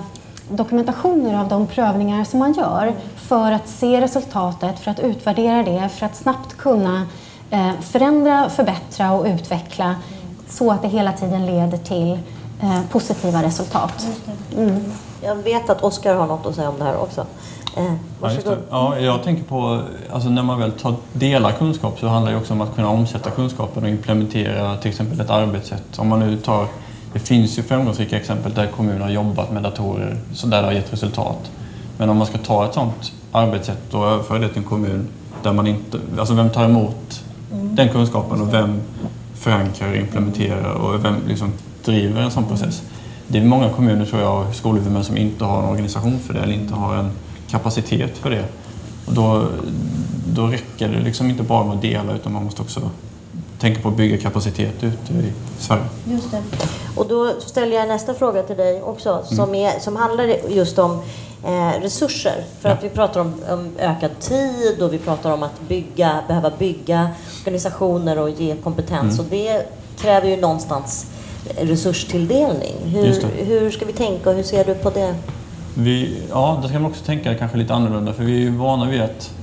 dokumentationer 0.49 1.39
av 1.39 1.47
de 1.47 1.67
prövningar 1.67 2.23
som 2.23 2.39
man 2.39 2.53
gör 2.53 2.93
för 3.15 3.51
att 3.51 3.67
se 3.67 4.01
resultatet, 4.01 4.79
för 4.79 4.91
att 4.91 4.99
utvärdera 4.99 5.63
det, 5.63 5.89
för 5.89 6.05
att 6.05 6.15
snabbt 6.15 6.57
kunna 6.57 7.07
eh, 7.49 7.71
förändra, 7.81 8.49
förbättra 8.49 9.11
och 9.11 9.25
utveckla 9.25 9.95
så 10.49 10.71
att 10.71 10.81
det 10.81 10.87
hela 10.87 11.11
tiden 11.11 11.45
leder 11.45 11.77
till 11.77 12.19
eh, 12.61 12.81
positiva 12.91 13.43
resultat. 13.43 14.07
Mm. 14.57 14.83
Jag 15.21 15.35
vet 15.35 15.69
att 15.69 15.83
Oskar 15.83 16.15
har 16.15 16.27
något 16.27 16.45
att 16.45 16.55
säga 16.55 16.69
om 16.69 16.79
det 16.79 16.83
här 16.83 16.97
också. 16.97 17.25
Eh, 17.77 17.93
ja, 18.21 18.57
ja, 18.69 18.99
jag 18.99 19.23
tänker 19.23 19.43
på, 19.43 19.81
alltså 20.11 20.29
när 20.29 20.43
man 20.43 20.59
väl 20.59 20.71
tar, 20.71 20.95
delar 21.13 21.51
kunskap 21.51 21.99
så 21.99 22.07
handlar 22.07 22.31
det 22.31 22.37
också 22.37 22.53
om 22.53 22.61
att 22.61 22.75
kunna 22.75 22.89
omsätta 22.89 23.29
kunskapen 23.29 23.83
och 23.83 23.89
implementera 23.89 24.77
till 24.77 24.89
exempel 24.89 25.19
ett 25.19 25.29
arbetssätt. 25.29 25.99
Om 25.99 26.07
man 26.07 26.19
nu 26.19 26.37
tar, 26.37 26.67
det 27.13 27.19
finns 27.19 27.57
ju 27.57 27.63
framgångsrika 27.63 28.17
exempel 28.17 28.53
där 28.53 28.67
kommuner 28.67 28.99
har 28.99 29.09
jobbat 29.09 29.51
med 29.51 29.63
datorer 29.63 30.17
så 30.33 30.47
där 30.47 30.61
det 30.61 30.67
har 30.67 30.73
gett 30.73 30.93
resultat. 30.93 31.51
Men 31.97 32.09
om 32.09 32.17
man 32.17 32.27
ska 32.27 32.37
ta 32.37 32.65
ett 32.65 32.73
sådant 32.73 33.11
arbetssätt 33.31 33.93
och 33.93 34.07
överföra 34.07 34.39
det 34.39 34.49
till 34.49 34.57
en 34.57 34.63
kommun 34.63 35.07
där 35.43 35.53
man 35.53 35.67
inte, 35.67 35.99
alltså 36.19 36.33
vem 36.33 36.49
tar 36.49 36.65
emot 36.65 37.23
mm. 37.51 37.75
den 37.75 37.89
kunskapen 37.89 38.41
och 38.41 38.53
vem 38.53 38.81
förankrar, 39.33 39.95
implementerar 39.95 40.73
och 40.73 41.05
vem 41.05 41.15
liksom 41.27 41.53
driver 41.85 42.21
en 42.21 42.31
sån 42.31 42.45
process. 42.45 42.81
Det 43.27 43.37
är 43.37 43.43
många 43.43 43.69
kommuner 43.69 44.05
tror 44.05 44.21
jag, 44.21 44.55
skolhuvudmän 44.55 45.03
som 45.03 45.17
inte 45.17 45.45
har 45.45 45.63
en 45.63 45.69
organisation 45.69 46.19
för 46.19 46.33
det 46.33 46.39
eller 46.39 46.53
inte 46.53 46.73
har 46.73 46.95
en 46.95 47.11
kapacitet 47.47 48.17
för 48.17 48.29
det. 48.29 48.45
Och 49.05 49.13
då, 49.13 49.47
då 50.27 50.47
räcker 50.47 50.89
det 50.89 50.99
liksom 50.99 51.29
inte 51.29 51.43
bara 51.43 51.63
med 51.63 51.75
att 51.75 51.81
dela 51.81 52.15
utan 52.15 52.33
man 52.33 52.43
måste 52.43 52.61
också 52.61 52.89
tänka 53.59 53.81
på 53.81 53.89
att 53.89 53.97
bygga 53.97 54.17
kapacitet 54.17 54.83
ute 54.83 55.13
i 55.13 55.33
Sverige. 55.59 55.83
Just 56.05 56.31
det. 56.31 56.41
Och 56.95 57.07
då 57.07 57.33
ställer 57.39 57.75
jag 57.75 57.87
nästa 57.87 58.13
fråga 58.13 58.43
till 58.43 58.57
dig 58.57 58.81
också 58.81 59.23
som, 59.25 59.49
mm. 59.49 59.55
är, 59.55 59.79
som 59.79 59.95
handlar 59.95 60.49
just 60.49 60.79
om 60.79 61.01
eh, 61.43 61.81
resurser. 61.81 62.43
För 62.59 62.69
ja. 62.69 62.75
att 62.75 62.83
vi 62.83 62.89
pratar 62.89 63.21
om, 63.21 63.33
om, 63.49 63.69
ökad 63.79 64.19
tid 64.19 64.81
och 64.81 64.93
vi 64.93 64.97
pratar 64.97 65.33
om 65.33 65.43
att 65.43 65.61
bygga, 65.67 66.19
behöva 66.27 66.51
bygga 66.59 67.09
organisationer 67.39 68.19
och 68.19 68.29
ge 68.29 68.55
kompetens. 68.55 69.13
Mm. 69.13 69.19
Och 69.19 69.25
det 69.31 69.65
kräver 69.97 70.27
ju 70.27 70.37
någonstans 70.37 71.05
resurstilldelning. 71.57 72.75
Hur, 72.85 73.45
hur 73.45 73.71
ska 73.71 73.85
vi 73.85 73.93
tänka 73.93 74.29
och 74.29 74.35
hur 74.35 74.43
ser 74.43 74.65
du 74.65 74.73
på 74.73 74.89
det? 74.89 75.15
Vi, 75.77 76.21
ja, 76.29 76.59
det 76.61 76.69
ska 76.69 76.79
man 76.79 76.91
också 76.91 77.05
tänka 77.05 77.35
kanske 77.35 77.57
lite 77.57 77.73
annorlunda 77.73 78.13
för 78.13 78.23
vi 78.23 78.33
är 78.35 78.39
ju 78.39 78.49
vana 78.49 78.89
vid 78.89 79.01
att 79.01 79.33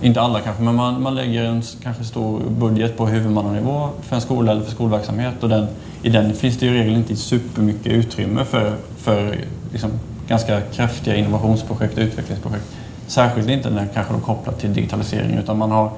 inte 0.00 0.20
alla 0.20 0.40
kanske, 0.40 0.62
men 0.62 0.74
man, 0.74 1.02
man 1.02 1.14
lägger 1.14 1.44
en 1.44 1.62
kanske 1.82 2.04
stor 2.04 2.40
budget 2.40 2.96
på 2.96 3.06
huvudmannanivå 3.06 3.88
för 4.02 4.16
en 4.16 4.22
skola 4.22 4.52
eller 4.52 4.62
för 4.62 4.70
skolverksamhet 4.70 5.42
och 5.42 5.48
den, 5.48 5.66
i 6.02 6.08
den 6.08 6.34
finns 6.34 6.58
det 6.58 6.66
i 6.66 6.70
regel 6.70 6.94
inte 6.94 7.16
supermycket 7.16 7.92
utrymme 7.92 8.44
för, 8.44 8.72
för 8.98 9.36
liksom, 9.72 9.90
ganska 10.28 10.60
kraftiga 10.60 11.16
innovationsprojekt 11.16 11.98
och 11.98 12.02
utvecklingsprojekt. 12.02 12.64
Särskilt 13.06 13.48
inte 13.48 13.70
när 13.70 13.86
kanske 13.94 14.12
de 14.12 14.20
kopplat 14.20 14.60
till 14.60 14.74
digitalisering 14.74 15.34
utan 15.34 15.58
man 15.58 15.70
har, 15.70 15.90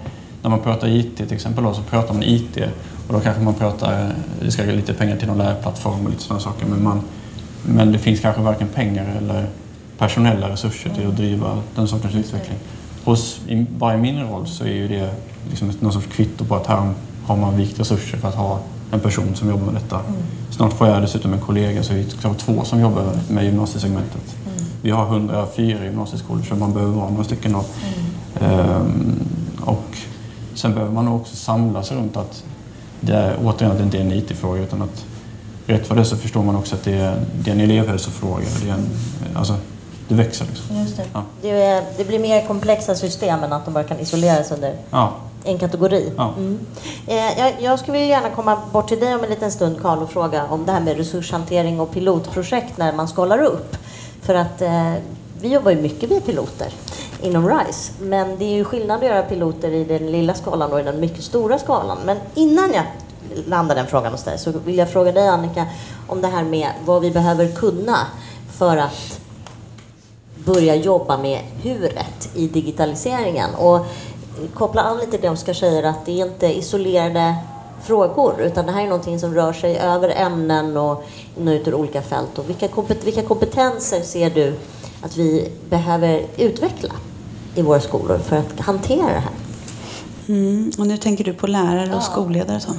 när 0.42 0.50
man 0.50 0.60
pratar 0.60 0.88
IT 0.88 1.16
till 1.16 1.32
exempel 1.32 1.64
då, 1.64 1.74
så 1.74 1.82
pratar 1.82 2.14
man 2.14 2.22
IT 2.22 2.58
och 3.10 3.16
då 3.16 3.22
kanske 3.22 3.42
man 3.42 3.54
pratar, 3.54 4.12
det 4.40 4.50
ska 4.50 4.62
lite 4.62 4.94
pengar 4.94 5.16
till 5.16 5.28
någon 5.28 5.38
lärplattform 5.38 6.04
och 6.04 6.10
lite 6.10 6.22
sådana 6.22 6.40
saker. 6.40 6.66
Men, 6.66 6.82
man, 6.82 7.02
men 7.62 7.92
det 7.92 7.98
finns 7.98 8.20
kanske 8.20 8.42
varken 8.42 8.68
pengar 8.68 9.16
eller 9.18 9.46
personella 9.98 10.48
resurser 10.48 10.90
till 10.90 11.06
att 11.06 11.16
driva 11.16 11.62
den 11.74 11.88
sortens 11.88 12.14
utveckling. 12.14 12.58
Hos, 13.04 13.40
i, 13.48 13.66
bara 13.78 13.94
i 13.94 13.98
min 13.98 14.20
roll 14.20 14.46
så 14.46 14.64
är 14.64 14.72
ju 14.72 14.88
det 14.88 15.10
liksom 15.50 15.72
någon 15.80 15.92
sorts 15.92 16.06
kvitto 16.06 16.44
på 16.44 16.56
att 16.56 16.66
här 16.66 16.92
har 17.26 17.36
man 17.36 17.56
vikt 17.56 17.80
resurser 17.80 18.18
för 18.18 18.28
att 18.28 18.34
ha 18.34 18.60
en 18.92 19.00
person 19.00 19.34
som 19.34 19.48
jobbar 19.48 19.64
med 19.64 19.74
detta. 19.74 19.98
Mm. 19.98 20.20
Snart 20.50 20.72
får 20.72 20.88
jag 20.88 21.02
dessutom 21.02 21.32
en 21.32 21.40
kollega 21.40 21.82
så 21.82 21.94
vi 21.94 22.00
är 22.00 22.34
två 22.34 22.64
som 22.64 22.80
jobbar 22.80 23.04
med 23.28 23.44
gymnasiesegmentet. 23.44 24.36
Mm. 24.46 24.64
Vi 24.82 24.90
har 24.90 25.06
104 25.06 25.84
gymnasieskolor 25.84 26.42
så 26.42 26.54
man 26.54 26.74
behöver 26.74 26.94
vara 26.94 27.10
några 27.10 27.24
stycken. 27.24 27.52
Då. 27.52 27.64
Mm. 28.40 28.60
Ehm, 28.60 29.20
och 29.60 29.96
sen 30.54 30.74
behöver 30.74 30.92
man 30.92 31.08
också 31.08 31.36
samla 31.36 31.82
sig 31.82 31.96
runt 31.96 32.16
att 32.16 32.44
det 33.00 33.12
är 33.12 33.36
återigen 33.44 33.72
att 33.72 33.78
det 33.78 33.84
inte 33.84 33.96
är 33.96 34.00
en 34.00 34.12
IT-fråga 34.12 34.62
utan 34.62 34.82
att 34.82 35.04
rätt 35.66 35.86
för 35.86 35.94
det 35.94 36.04
så 36.04 36.16
förstår 36.16 36.42
man 36.42 36.56
också 36.56 36.74
att 36.74 36.84
det 36.84 36.94
är, 36.94 37.22
det 37.44 37.50
är 37.50 37.54
en 37.54 37.60
elevhälsofråga. 37.60 38.46
Det, 38.62 38.68
är 38.68 38.74
en, 38.74 38.88
alltså, 39.36 39.54
det 40.08 40.14
växer. 40.14 40.44
Liksom. 40.44 40.76
Just 40.76 40.96
det. 40.96 41.04
Ja. 41.12 41.22
Det, 41.42 41.50
är, 41.50 41.84
det, 41.96 42.04
blir 42.04 42.18
mer 42.18 42.46
komplexa 42.46 42.94
system 42.94 43.44
än 43.44 43.52
att 43.52 43.64
de 43.64 43.74
bara 43.74 43.84
kan 43.84 44.00
isoleras 44.00 44.50
under 44.50 44.74
ja. 44.90 45.12
en 45.44 45.58
kategori. 45.58 46.12
Ja. 46.16 46.34
Mm. 46.36 46.58
Eh, 47.06 47.38
jag, 47.38 47.54
jag, 47.60 47.78
skulle 47.78 47.98
gärna 47.98 48.30
komma 48.30 48.58
bort 48.72 48.88
till 48.88 49.00
dig 49.00 49.14
om 49.14 49.24
en 49.24 49.30
liten 49.30 49.52
stund 49.52 49.82
Karl 49.82 49.98
och 49.98 50.10
fråga 50.10 50.44
om 50.44 50.66
det 50.66 50.72
här 50.72 50.80
med 50.80 50.96
resurshantering 50.96 51.80
och 51.80 51.92
pilotprojekt 51.92 52.76
när 52.76 52.92
man 52.92 53.08
skalar 53.08 53.42
upp. 53.42 53.76
För 54.22 54.34
att 54.34 54.62
eh, 54.62 54.94
vi 55.40 55.48
jobbar 55.48 55.70
ju 55.70 55.82
mycket 55.82 56.10
med 56.10 56.26
piloter 56.26 56.72
inom 57.22 57.48
RISE. 57.48 57.92
Men 58.00 58.38
det 58.38 58.44
är 58.44 58.54
ju 58.54 58.64
skillnad 58.64 58.98
att 58.98 59.08
göra 59.08 59.22
piloter 59.22 59.70
i 59.70 59.84
den 59.84 60.12
lilla 60.12 60.34
skalan 60.34 60.72
och 60.72 60.80
i 60.80 60.82
den 60.82 61.00
mycket 61.00 61.24
stora 61.24 61.58
skalan. 61.58 61.98
Men 62.04 62.18
innan 62.34 62.72
jag 62.72 62.84
landar 63.46 63.74
den 63.74 63.86
frågan 63.86 64.12
hos 64.12 64.24
dig 64.24 64.38
så 64.38 64.52
vill 64.64 64.78
jag 64.78 64.90
fråga 64.90 65.12
dig 65.12 65.28
Annika 65.28 65.66
om 66.06 66.20
det 66.20 66.28
här 66.28 66.44
med 66.44 66.68
vad 66.84 67.02
vi 67.02 67.10
behöver 67.10 67.48
kunna 67.48 67.96
för 68.58 68.76
att 68.76 69.20
börja 70.44 70.74
jobba 70.74 71.18
med 71.18 71.40
huret 71.62 72.30
i 72.34 72.48
digitaliseringen. 72.48 73.54
Och 73.54 73.86
koppla 74.54 74.82
an 74.82 74.96
lite 74.96 75.10
till 75.10 75.20
det 75.20 75.30
Oskar 75.30 75.52
säger 75.52 75.82
att 75.82 76.06
det 76.06 76.20
är 76.20 76.26
inte 76.26 76.58
isolerade 76.58 77.34
frågor 77.82 78.40
utan 78.40 78.66
det 78.66 78.72
här 78.72 78.82
är 78.82 78.86
någonting 78.86 79.20
som 79.20 79.34
rör 79.34 79.52
sig 79.52 79.78
över 79.78 80.08
ämnen 80.16 80.76
och 80.76 81.04
ut 81.36 81.68
ur 81.68 81.74
olika 81.74 82.02
fält. 82.02 82.38
Och 82.38 82.48
vilka, 82.48 82.68
vilka 83.04 83.22
kompetenser 83.22 84.02
ser 84.02 84.30
du 84.30 84.54
att 85.02 85.16
vi 85.16 85.52
behöver 85.68 86.26
utveckla 86.36 86.92
i 87.54 87.62
våra 87.62 87.80
skolor 87.80 88.18
för 88.18 88.36
att 88.36 88.60
hantera 88.60 89.06
det 89.06 89.20
här. 89.20 89.32
Mm, 90.28 90.70
och 90.78 90.86
nu 90.86 90.96
tänker 90.96 91.24
du 91.24 91.32
på 91.32 91.46
lärare 91.46 91.88
och 91.88 91.94
ja. 91.94 92.00
skolledare 92.00 92.56
och 92.56 92.62
så. 92.62 92.72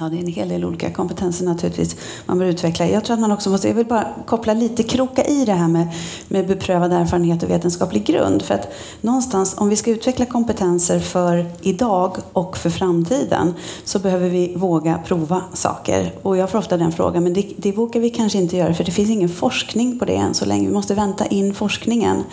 Ja, 0.00 0.08
det 0.08 0.16
är 0.16 0.20
en 0.20 0.26
hel 0.26 0.48
del 0.48 0.64
olika 0.64 0.90
kompetenser 0.90 1.44
naturligtvis 1.44 1.96
man 2.26 2.38
bör 2.38 2.46
utveckla. 2.46 2.88
Jag 2.88 3.04
tror 3.04 3.14
att 3.14 3.20
man 3.20 3.32
också 3.32 3.50
måste, 3.50 3.68
jag 3.68 3.74
vill 3.74 3.86
bara 3.86 4.06
koppla 4.26 4.52
lite, 4.52 4.82
kroka 4.82 5.24
i 5.24 5.44
det 5.44 5.52
här 5.52 5.68
med, 5.68 5.88
med 6.28 6.46
beprövad 6.46 6.92
erfarenhet 6.92 7.42
och 7.42 7.50
vetenskaplig 7.50 8.04
grund. 8.04 8.42
För 8.42 8.54
att 8.54 8.72
någonstans, 9.00 9.54
om 9.58 9.68
vi 9.68 9.76
ska 9.76 9.90
utveckla 9.90 10.26
kompetenser 10.26 11.00
för 11.00 11.46
idag 11.62 12.16
och 12.32 12.56
för 12.56 12.70
framtiden 12.70 13.54
så 13.84 13.98
behöver 13.98 14.28
vi 14.28 14.54
våga 14.56 14.98
prova 15.06 15.42
saker. 15.52 16.12
Och 16.22 16.36
jag 16.36 16.50
får 16.50 16.58
ofta 16.58 16.76
den 16.76 16.92
frågan, 16.92 17.22
men 17.22 17.34
det, 17.34 17.52
det 17.56 17.72
vågar 17.72 18.00
vi 18.00 18.10
kanske 18.10 18.38
inte 18.38 18.56
göra 18.56 18.74
för 18.74 18.84
det 18.84 18.92
finns 18.92 19.10
ingen 19.10 19.28
forskning 19.28 19.98
på 19.98 20.04
det 20.04 20.16
än 20.16 20.34
så 20.34 20.44
länge. 20.44 20.68
Vi 20.68 20.74
måste 20.74 20.94
vänta 20.94 21.26
in 21.26 21.54
forskningen. 21.54 22.24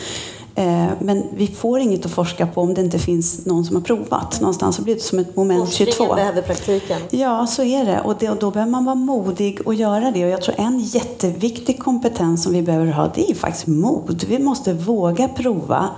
Eh, 0.55 0.89
men 0.99 1.23
vi 1.35 1.47
får 1.47 1.79
inget 1.79 2.05
att 2.05 2.11
forska 2.11 2.47
på 2.47 2.61
om 2.61 2.73
det 2.73 2.81
inte 2.81 2.99
finns 2.99 3.45
någon 3.45 3.65
som 3.65 3.75
har 3.75 3.83
provat. 3.83 4.41
Någonstans 4.41 4.75
så 4.75 4.81
blir 4.81 4.95
det 4.95 5.01
som 5.01 5.19
ett 5.19 5.35
moment 5.35 5.73
22. 5.73 5.91
Forskningen 5.91 6.15
behöver 6.15 6.41
praktiken. 6.41 7.01
Ja, 7.11 7.47
så 7.47 7.63
är 7.63 7.85
det. 7.85 8.01
Och, 8.01 8.15
det. 8.19 8.29
och 8.29 8.37
då 8.37 8.51
behöver 8.51 8.71
man 8.71 8.85
vara 8.85 8.95
modig 8.95 9.59
och 9.65 9.73
göra 9.73 10.11
det. 10.11 10.25
Och 10.25 10.31
jag 10.31 10.41
tror 10.41 10.55
en 10.57 10.79
jätteviktig 10.79 11.79
kompetens 11.79 12.43
som 12.43 12.53
vi 12.53 12.61
behöver 12.61 12.91
ha, 12.91 13.11
det 13.15 13.31
är 13.31 13.35
faktiskt 13.35 13.67
mod. 13.67 14.23
Vi 14.27 14.39
måste 14.39 14.73
våga 14.73 15.27
prova. 15.27 15.89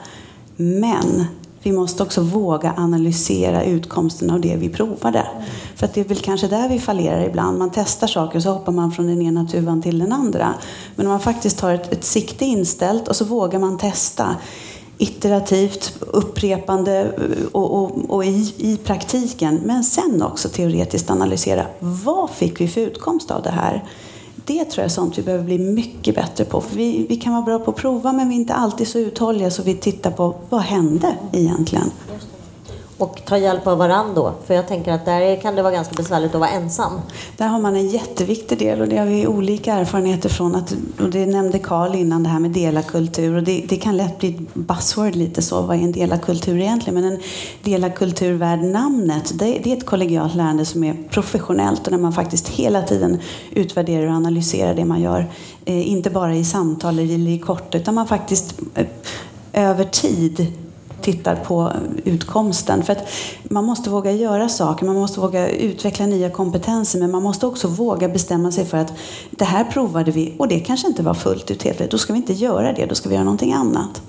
Men 0.56 1.26
vi 1.66 1.72
måste 1.72 2.04
också 2.04 2.22
våga 2.22 2.74
analysera 2.78 3.64
utkomsten 3.64 4.32
av 4.32 4.42
det 4.42 4.56
vi 4.56 4.70
provade. 4.70 5.28
För 5.76 5.86
att 5.86 5.94
det 5.94 6.02
är 6.02 6.06
väl 6.06 6.18
kanske 6.18 6.48
där 6.48 6.70
vi 6.70 6.80
fallerar 6.80 7.26
ibland. 7.26 7.60
Man 7.60 7.72
testar 7.74 8.08
saker 8.08 8.38
och 8.38 8.44
så 8.44 8.50
hoppar 8.50 8.72
man 8.72 8.92
från 8.92 9.08
den 9.08 9.22
ena 9.22 9.46
tuvan 9.46 9.82
till 9.82 10.00
den 10.00 10.12
andra. 10.12 10.54
Men 10.96 11.06
om 11.06 11.12
man 11.12 11.20
faktiskt 11.20 11.62
har 11.62 11.74
ett, 11.74 11.94
ett 11.94 12.04
sikte 12.04 12.46
inställt 12.46 13.08
och 13.08 13.16
så 13.16 13.26
vågar 13.26 13.60
man 13.60 13.78
testa 13.78 14.36
iterativt, 14.98 15.94
upprepande 16.00 17.12
och, 17.52 17.74
och, 17.74 18.10
och 18.10 18.26
i, 18.26 18.54
i, 18.58 18.78
praktiken. 18.78 19.62
Men 19.66 19.84
sen 19.84 20.22
också 20.22 20.50
teoretiskt 20.50 21.10
analysera 21.10 21.66
vad 21.80 22.30
fick 22.30 22.62
vi 22.62 22.68
för 22.68 22.82
utkomst 22.82 23.32
av 23.32 23.44
det 23.44 23.50
här? 23.50 23.84
Det 24.46 24.66
tror 24.66 24.82
jag 24.82 24.86
är 24.86 24.90
sånt 24.90 25.18
vi 25.18 25.22
behöver 25.22 25.44
bli 25.44 25.60
mycket 25.60 26.16
bättre 26.16 26.46
på. 26.46 26.62
För 26.62 26.76
vi, 26.76 27.06
vi 27.10 27.16
kan 27.16 27.34
vara 27.34 27.42
bra 27.42 27.60
på 27.60 27.72
att 27.72 27.78
prova 27.78 28.14
men 28.14 28.30
vi 28.30 28.36
är 28.36 28.40
inte 28.40 28.54
alltid 28.54 28.88
så 28.88 29.00
uthålliga 29.00 29.52
så 29.52 29.64
vi 29.64 29.76
tittar 29.76 30.12
på 30.12 30.36
vad 30.50 30.62
hände 30.62 31.16
egentligen 31.32 31.92
och 32.98 33.22
ta 33.26 33.38
hjälp 33.38 33.68
av 33.68 33.78
varandra 33.78 34.14
då? 34.14 34.34
För 34.46 34.54
jag 34.54 34.68
tänker 34.68 34.92
att 34.92 35.06
där 35.06 35.42
kan 35.42 35.56
det 35.56 35.62
vara 35.62 35.74
ganska 35.74 35.94
besvärligt 35.96 36.36
att 36.36 36.40
vara 36.40 36.50
ensam. 36.50 37.02
Där 37.38 37.48
har 37.48 37.60
man 37.60 37.76
en 37.76 37.88
jätteviktig 37.88 38.60
del 38.60 38.82
och 38.82 38.88
det 38.88 38.98
har 38.98 39.06
vi 39.06 39.28
olika 39.28 39.74
erfarenheter 39.74 40.30
från. 40.30 40.56
Att, 40.56 40.76
och 41.00 41.10
det 41.10 41.26
nämnde 41.26 41.60
Karl 41.60 41.96
innan, 41.96 42.24
det 42.24 42.30
här 42.30 42.40
med 42.40 42.52
delakultur. 42.52 43.36
Och 43.36 43.44
det, 43.44 43.66
det 43.70 43.78
kan 43.78 43.98
lätt 43.98 44.20
bli 44.20 44.30
ett 44.30 44.54
buzzword 44.54 45.16
lite 45.16 45.42
så, 45.42 45.62
vad 45.62 45.78
är 45.78 45.82
en 45.82 45.92
delakultur 45.92 46.58
egentligen? 46.58 47.02
Men 47.02 47.14
en 47.14 47.20
delakultur 47.62 48.34
värd 48.34 48.60
namnet, 48.60 49.40
det, 49.40 49.60
det 49.64 49.74
är 49.74 49.78
ett 49.78 49.86
kollegialt 49.86 50.36
lärande 50.36 50.66
som 50.66 50.84
är 50.84 50.98
professionellt 51.10 51.86
och 51.86 51.92
där 51.92 52.00
man 52.00 52.14
faktiskt 52.14 52.48
hela 52.48 52.82
tiden 52.82 53.20
utvärderar 53.52 54.08
och 54.08 54.14
analyserar 54.14 54.76
det 54.76 54.86
man 54.86 55.02
gör. 55.02 55.26
Eh, 55.66 55.90
inte 55.90 56.10
bara 56.10 56.36
i 56.36 56.46
samtal 56.46 57.00
eller 57.00 57.30
i 57.30 57.40
kort, 57.40 57.76
utan 57.76 57.96
man 57.96 58.08
faktiskt 58.08 58.60
eh, 58.76 58.86
över 59.54 59.84
tid 59.84 60.54
tittar 61.06 61.36
på 61.36 61.72
utkomsten. 62.04 62.84
För 62.84 62.94
att 62.94 63.08
man 63.44 63.66
måste 63.66 63.90
våga 63.90 64.12
göra 64.12 64.50
saker, 64.50 64.86
man 64.86 64.96
måste 64.96 65.20
våga 65.20 65.50
utveckla 65.50 66.06
nya 66.06 66.30
kompetenser 66.30 67.00
men 67.00 67.12
man 67.12 67.24
måste 67.24 67.48
också 67.48 67.68
våga 67.68 68.10
bestämma 68.10 68.52
sig 68.52 68.66
för 68.66 68.78
att 68.78 68.94
det 69.30 69.46
här 69.46 69.64
provade 69.64 70.12
vi 70.12 70.36
och 70.40 70.48
det 70.48 70.60
kanske 70.60 70.88
inte 70.88 71.04
var 71.04 71.14
fullt 71.14 71.52
ut 71.52 71.64
helt 71.64 71.82
rätt. 71.82 71.92
Då 71.92 71.98
ska 71.98 72.14
vi 72.14 72.20
inte 72.20 72.34
göra 72.34 72.74
det, 72.74 72.86
då 72.86 72.96
ska 72.96 73.10
vi 73.10 73.16
göra 73.16 73.26
någonting 73.26 73.54
annat. 73.54 74.02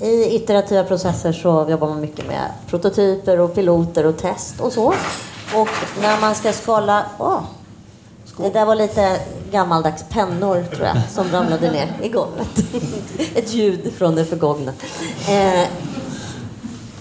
I 0.00 0.36
iterativa 0.36 0.84
processer 0.84 1.32
så 1.32 1.66
jobbar 1.70 1.88
man 1.88 2.00
mycket 2.00 2.26
med 2.26 2.52
prototyper 2.66 3.40
och 3.40 3.54
piloter 3.54 4.06
och 4.06 4.16
test 4.16 4.60
och 4.60 4.72
så. 4.72 4.86
Och 5.54 5.68
när 6.02 6.20
man 6.20 6.34
ska 6.34 6.52
skala... 6.52 7.04
Oh, 7.18 7.40
det 8.36 8.50
där 8.50 8.64
var 8.64 8.74
lite 8.74 9.20
gammaldags 9.50 10.04
pennor, 10.10 10.64
tror 10.74 10.86
jag, 10.86 10.96
som 11.10 11.32
ramlade 11.32 11.70
ner 11.70 11.98
i 12.02 12.08
golvet. 12.08 12.48
Ett 13.34 13.54
ljud 13.54 13.92
från 13.98 14.14
det 14.14 14.24
förgångna. 14.24 14.72
Eh, 15.28 15.68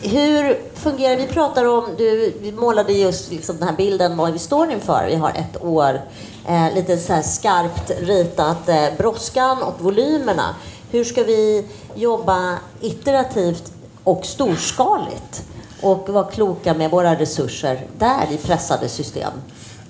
hur 0.01 0.59
fungerar 0.75 1.15
Vi 1.15 1.27
pratar 1.27 1.65
om, 1.65 1.85
du 1.97 2.33
målade 2.57 2.93
just 2.93 3.31
liksom 3.31 3.57
den 3.57 3.67
här 3.67 3.75
bilden 3.75 4.17
vad 4.17 4.33
vi 4.33 4.39
står 4.39 4.71
inför. 4.71 5.05
Vi 5.07 5.15
har 5.15 5.29
ett 5.29 5.63
år, 5.63 6.01
eh, 6.47 6.73
lite 6.75 6.97
så 6.97 7.13
här 7.13 7.21
skarpt 7.21 7.91
ritat, 7.99 8.69
eh, 8.69 8.85
brådskan 8.97 9.63
och 9.63 9.81
volymerna. 9.81 10.55
Hur 10.91 11.03
ska 11.03 11.23
vi 11.23 11.65
jobba 11.95 12.57
iterativt 12.81 13.71
och 14.03 14.25
storskaligt 14.25 15.43
och 15.81 16.09
vara 16.09 16.31
kloka 16.31 16.73
med 16.73 16.91
våra 16.91 17.15
resurser 17.15 17.87
där 17.97 18.27
i 18.31 18.37
pressade 18.37 18.89
system? 18.89 19.31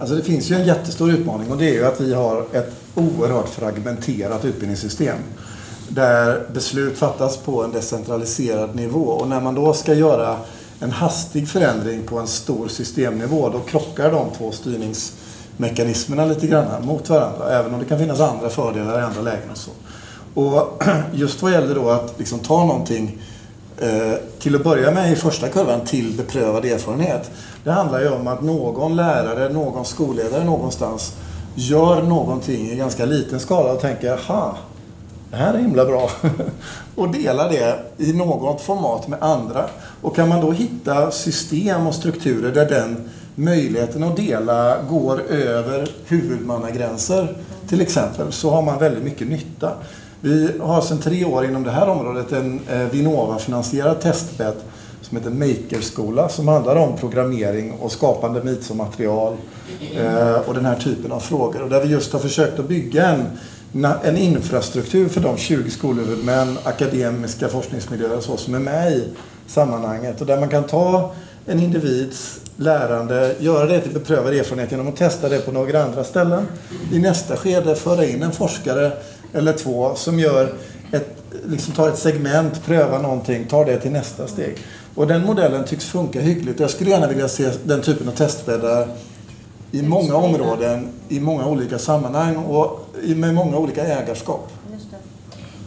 Alltså 0.02 0.16
det 0.16 0.24
finns 0.24 0.52
ju 0.52 0.56
en 0.56 0.66
jättestor 0.66 1.12
utmaning 1.12 1.52
och 1.52 1.58
det 1.58 1.70
är 1.70 1.74
ju 1.74 1.86
att 1.86 2.02
vi 2.02 2.14
har 2.14 2.46
ett 2.54 2.72
oerhört 2.96 3.50
fragmenterat 3.50 4.46
utbildningssystem. 4.46 5.18
Där 5.90 6.46
beslut 6.54 6.98
fattas 6.98 7.38
på 7.38 7.64
en 7.64 7.72
decentraliserad 7.72 8.76
nivå 8.76 9.00
och 9.00 9.28
när 9.28 9.42
man 9.42 9.56
då 9.56 9.74
ska 9.74 9.94
göra 9.94 10.38
en 10.80 10.92
hastig 10.92 11.50
förändring 11.50 12.04
på 12.04 12.20
en 12.20 12.28
stor 12.28 12.68
systemnivå 12.68 13.50
då 13.50 13.60
krockar 13.60 14.12
de 14.12 14.30
två 14.38 14.52
styrningsmekanismerna 14.52 16.26
lite 16.26 16.48
grann 16.48 16.86
mot 16.86 17.10
varandra. 17.10 17.60
Även 17.60 17.74
om 17.74 17.80
det 17.80 17.86
kan 17.86 18.00
finnas 18.00 18.20
andra 18.20 18.50
fördelar 18.50 19.00
i 19.00 19.04
andra 19.04 19.22
lägen 19.22 19.50
och 19.52 19.58
så. 19.58 19.72
Och 20.34 20.84
just 21.14 21.42
vad 21.42 21.52
gäller 21.52 21.76
då 21.76 21.90
att 21.90 22.20
liksom 22.20 22.40
ta 22.40 22.66
någonting 22.66 23.22
eh, 23.78 24.14
till 24.40 24.56
att 24.56 24.64
börja 24.64 24.92
med 24.92 25.12
i 25.14 25.16
första 25.16 25.48
kurvan 25.48 25.86
till 25.86 26.14
beprövad 26.18 26.66
erfarenhet. 26.66 27.32
Det 27.64 27.72
handlar 27.72 28.00
ju 28.00 28.10
om 28.10 28.28
att 28.28 28.42
någon 28.42 28.96
lärare, 28.96 29.50
någon 29.54 29.86
skolledare 29.86 30.44
någonstans 30.44 31.16
gör 31.56 32.02
någonting 32.02 32.70
i 32.70 32.76
ganska 32.76 33.06
liten 33.06 33.40
skala 33.40 33.74
och 33.74 33.82
tänker 33.82 34.14
aha, 34.14 34.58
det 35.32 35.38
här 35.38 35.54
är 35.54 35.58
himla 35.58 35.86
bra. 35.86 36.10
och 36.96 37.12
delar 37.12 37.50
det 37.50 37.80
i 37.98 38.14
något 38.14 38.62
format 38.62 39.08
med 39.08 39.24
andra. 39.24 39.66
Och 40.02 40.16
kan 40.16 40.30
man 40.30 40.42
då 40.42 40.52
hitta 40.52 41.12
system 41.12 41.88
och 41.88 41.96
strukturer 41.96 42.52
där 42.52 42.70
den 42.70 43.10
möjligheten 43.36 44.04
att 44.04 44.16
dela 44.16 44.82
går 44.90 45.22
över 45.22 45.88
huvudmannagränser 46.06 47.38
till 47.68 47.82
exempel, 47.82 48.32
så 48.32 48.50
har 48.50 48.62
man 48.62 48.80
väldigt 48.80 49.04
mycket 49.04 49.28
nytta. 49.28 49.72
Vi 50.22 50.52
har 50.62 50.82
sedan 50.82 50.98
tre 50.98 51.26
år 51.26 51.46
inom 51.46 51.64
det 51.64 51.72
här 51.72 51.90
området 51.90 52.32
en 52.32 52.60
eh, 52.70 52.80
Vinnova-finansierad 52.80 54.02
testbädd 54.02 54.56
som 55.02 55.18
heter 55.18 55.30
Makerskola 55.30 56.30
som 56.30 56.48
handlar 56.48 56.76
om 56.76 56.98
programmering 56.98 57.72
och 57.72 57.92
skapande 57.92 58.44
mit 58.44 58.64
som 58.64 58.78
material 58.78 59.36
eh, 59.96 60.36
och 60.36 60.54
den 60.54 60.66
här 60.66 60.76
typen 60.76 61.12
av 61.12 61.20
frågor. 61.20 61.62
Och 61.62 61.70
där 61.70 61.82
vi 61.82 61.88
just 61.88 62.14
har 62.14 62.20
försökt 62.20 62.60
att 62.60 62.68
bygga 62.68 63.08
en, 63.08 63.26
en 64.04 64.18
infrastruktur 64.18 65.10
för 65.10 65.22
de 65.22 65.38
20 65.38 65.70
skolhuvudmän, 65.70 66.58
akademiska 66.64 67.48
forskningsmiljöer 67.48 68.18
och 68.18 68.24
så 68.24 68.38
som 68.38 68.54
är 68.54 68.60
med 68.60 68.92
i 68.92 69.04
sammanhanget 69.48 70.22
och 70.22 70.28
där 70.28 70.40
man 70.40 70.50
kan 70.50 70.64
ta 70.64 71.14
en 71.46 71.60
individs 71.60 72.40
lärande, 72.56 73.36
göra 73.40 73.66
det 73.66 73.82
till 73.82 73.94
beprövad 73.94 74.34
erfarenhet 74.34 74.72
genom 74.72 74.88
att 74.88 74.96
testa 74.96 75.30
det 75.30 75.40
på 75.40 75.52
några 75.52 75.84
andra 75.84 76.04
ställen. 76.04 76.48
I 76.94 77.00
nästa 77.00 77.38
skede 77.38 77.76
föra 77.76 78.06
in 78.06 78.24
en 78.24 78.32
forskare 78.32 78.92
eller 79.34 79.54
två 79.54 79.96
som 79.96 80.20
gör 80.20 80.54
ett, 80.92 81.08
liksom 81.46 81.74
tar 81.74 81.90
ett 81.90 81.98
segment, 81.98 82.66
prövar 82.66 83.00
någonting, 83.00 83.48
tar 83.48 83.66
det 83.66 83.80
till 83.80 83.92
nästa 83.92 84.28
steg. 84.28 84.58
Och 84.96 85.08
den 85.08 85.26
modellen 85.26 85.66
tycks 85.66 85.86
funka 85.86 86.22
hyggligt. 86.22 86.60
Jag 86.60 86.70
skulle 86.70 86.90
gärna 86.90 87.08
vilja 87.08 87.28
se 87.28 87.52
den 87.64 87.82
typen 87.82 88.08
av 88.08 88.12
testbäddar 88.12 88.88
i 89.72 89.82
många 89.82 90.16
områden, 90.16 90.90
i 91.10 91.20
många 91.20 91.48
olika 91.48 91.80
sammanhang 91.80 92.36
och 92.36 92.88
med 93.16 93.34
många 93.34 93.58
olika 93.58 93.84
ägarskap. 93.84 94.50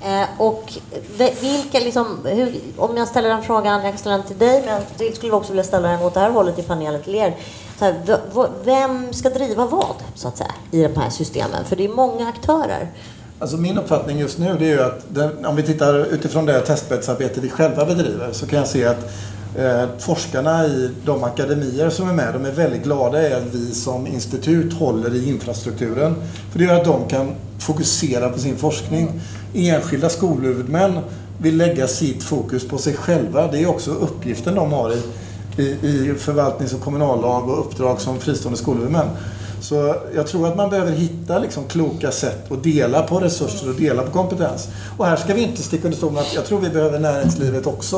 Eh, 0.05 0.27
och 0.39 0.73
vilka, 1.41 1.79
liksom, 1.79 2.19
hur, 2.25 2.55
om 2.77 2.97
jag 2.97 3.09
ställer 3.09 3.29
den 3.29 3.43
frågan, 3.43 3.83
jag 3.83 3.93
kan 3.93 3.99
ställa 3.99 4.17
den 4.17 4.27
till 4.27 4.39
dig, 4.39 4.63
men 4.67 4.83
jag 4.99 5.17
skulle 5.17 5.33
också 5.33 5.53
vilja 5.53 5.65
ställa 5.65 5.89
den 5.89 6.03
åt 6.03 6.15
det 6.15 6.21
här 6.21 6.31
hållet 6.31 6.59
i 6.59 6.63
panelen 6.63 7.03
till 7.03 7.15
er. 7.15 7.37
Här, 7.81 7.95
vem 8.65 9.13
ska 9.13 9.31
driva 9.31 9.67
vad, 9.67 9.97
så 10.15 10.29
att 10.29 10.37
säga, 10.37 10.55
i 10.71 10.83
de 10.83 11.01
här 11.01 11.11
systemen? 11.11 11.65
För 11.65 11.77
det 11.77 11.85
är 11.85 11.89
många 11.89 12.29
aktörer. 12.29 12.89
Alltså 13.39 13.57
min 13.57 13.79
uppfattning 13.79 14.19
just 14.19 14.39
nu 14.39 14.57
det 14.59 14.65
är 14.65 14.71
ju 14.71 14.83
att 14.83 15.05
den, 15.09 15.47
om 15.47 15.57
vi 15.57 15.63
tittar 15.63 16.15
utifrån 16.15 16.47
det 16.47 16.61
testbäddsarbete 16.61 17.41
vi 17.41 17.51
själva 17.51 17.85
bedriver 17.87 18.33
så 18.33 18.47
kan 18.47 18.59
jag 18.59 18.69
se 18.69 18.85
att 18.85 19.13
eh, 19.57 19.85
forskarna 19.99 20.67
i 20.67 20.91
de 21.05 21.25
akademier 21.25 21.91
som 21.91 22.09
är 22.09 22.13
med, 22.13 22.35
de 22.35 22.45
är 22.45 22.53
väldigt 22.53 22.83
glada 22.83 23.29
i 23.29 23.33
att 23.33 23.47
vi 23.53 23.75
som 23.75 24.07
institut 24.07 24.73
håller 24.73 25.15
i 25.15 25.29
infrastrukturen. 25.29 26.15
För 26.53 26.59
det 26.59 26.65
gör 26.65 26.75
att 26.75 26.85
de 26.85 27.09
kan 27.09 27.35
fokusera 27.59 28.29
på 28.29 28.39
sin 28.39 28.57
forskning. 28.57 29.21
Enskilda 29.55 30.09
skolhuvudmän 30.09 30.99
vill 31.39 31.57
lägga 31.57 31.87
sitt 31.87 32.23
fokus 32.23 32.69
på 32.69 32.79
sig 32.79 32.95
själva. 32.95 33.47
Det 33.53 33.63
är 33.63 33.67
också 33.67 33.91
uppgiften 33.91 34.55
de 34.55 34.73
har 34.73 34.93
i, 34.93 35.03
i, 35.63 35.87
i 35.87 36.15
förvaltnings 36.19 36.75
och 36.75 36.81
kommunallag 36.81 37.49
och 37.49 37.61
uppdrag 37.61 38.01
som 38.01 38.19
fristående 38.19 38.59
skolhuvudmän. 38.59 39.09
Så 39.65 39.97
jag 40.15 40.27
tror 40.27 40.49
att 40.49 40.57
man 40.57 40.71
behöver 40.71 40.93
hitta 40.93 41.39
liksom 41.39 41.65
kloka 41.65 42.11
sätt 42.11 42.53
att 42.53 42.63
dela 42.63 43.03
på 43.03 43.21
resurser 43.21 43.69
och 43.69 43.75
dela 43.75 44.03
på 44.03 44.11
kompetens. 44.11 44.69
Och 44.99 45.07
här 45.07 45.17
ska 45.17 45.35
vi 45.35 45.43
inte 45.43 45.63
sticka 45.63 45.85
under 45.85 45.99
stol 45.99 46.13
med 46.13 46.23
att 46.23 46.35
jag 46.35 46.45
tror 46.45 46.61
vi 46.61 46.71
behöver 46.71 46.99
näringslivet 46.99 47.67
också. 47.67 47.97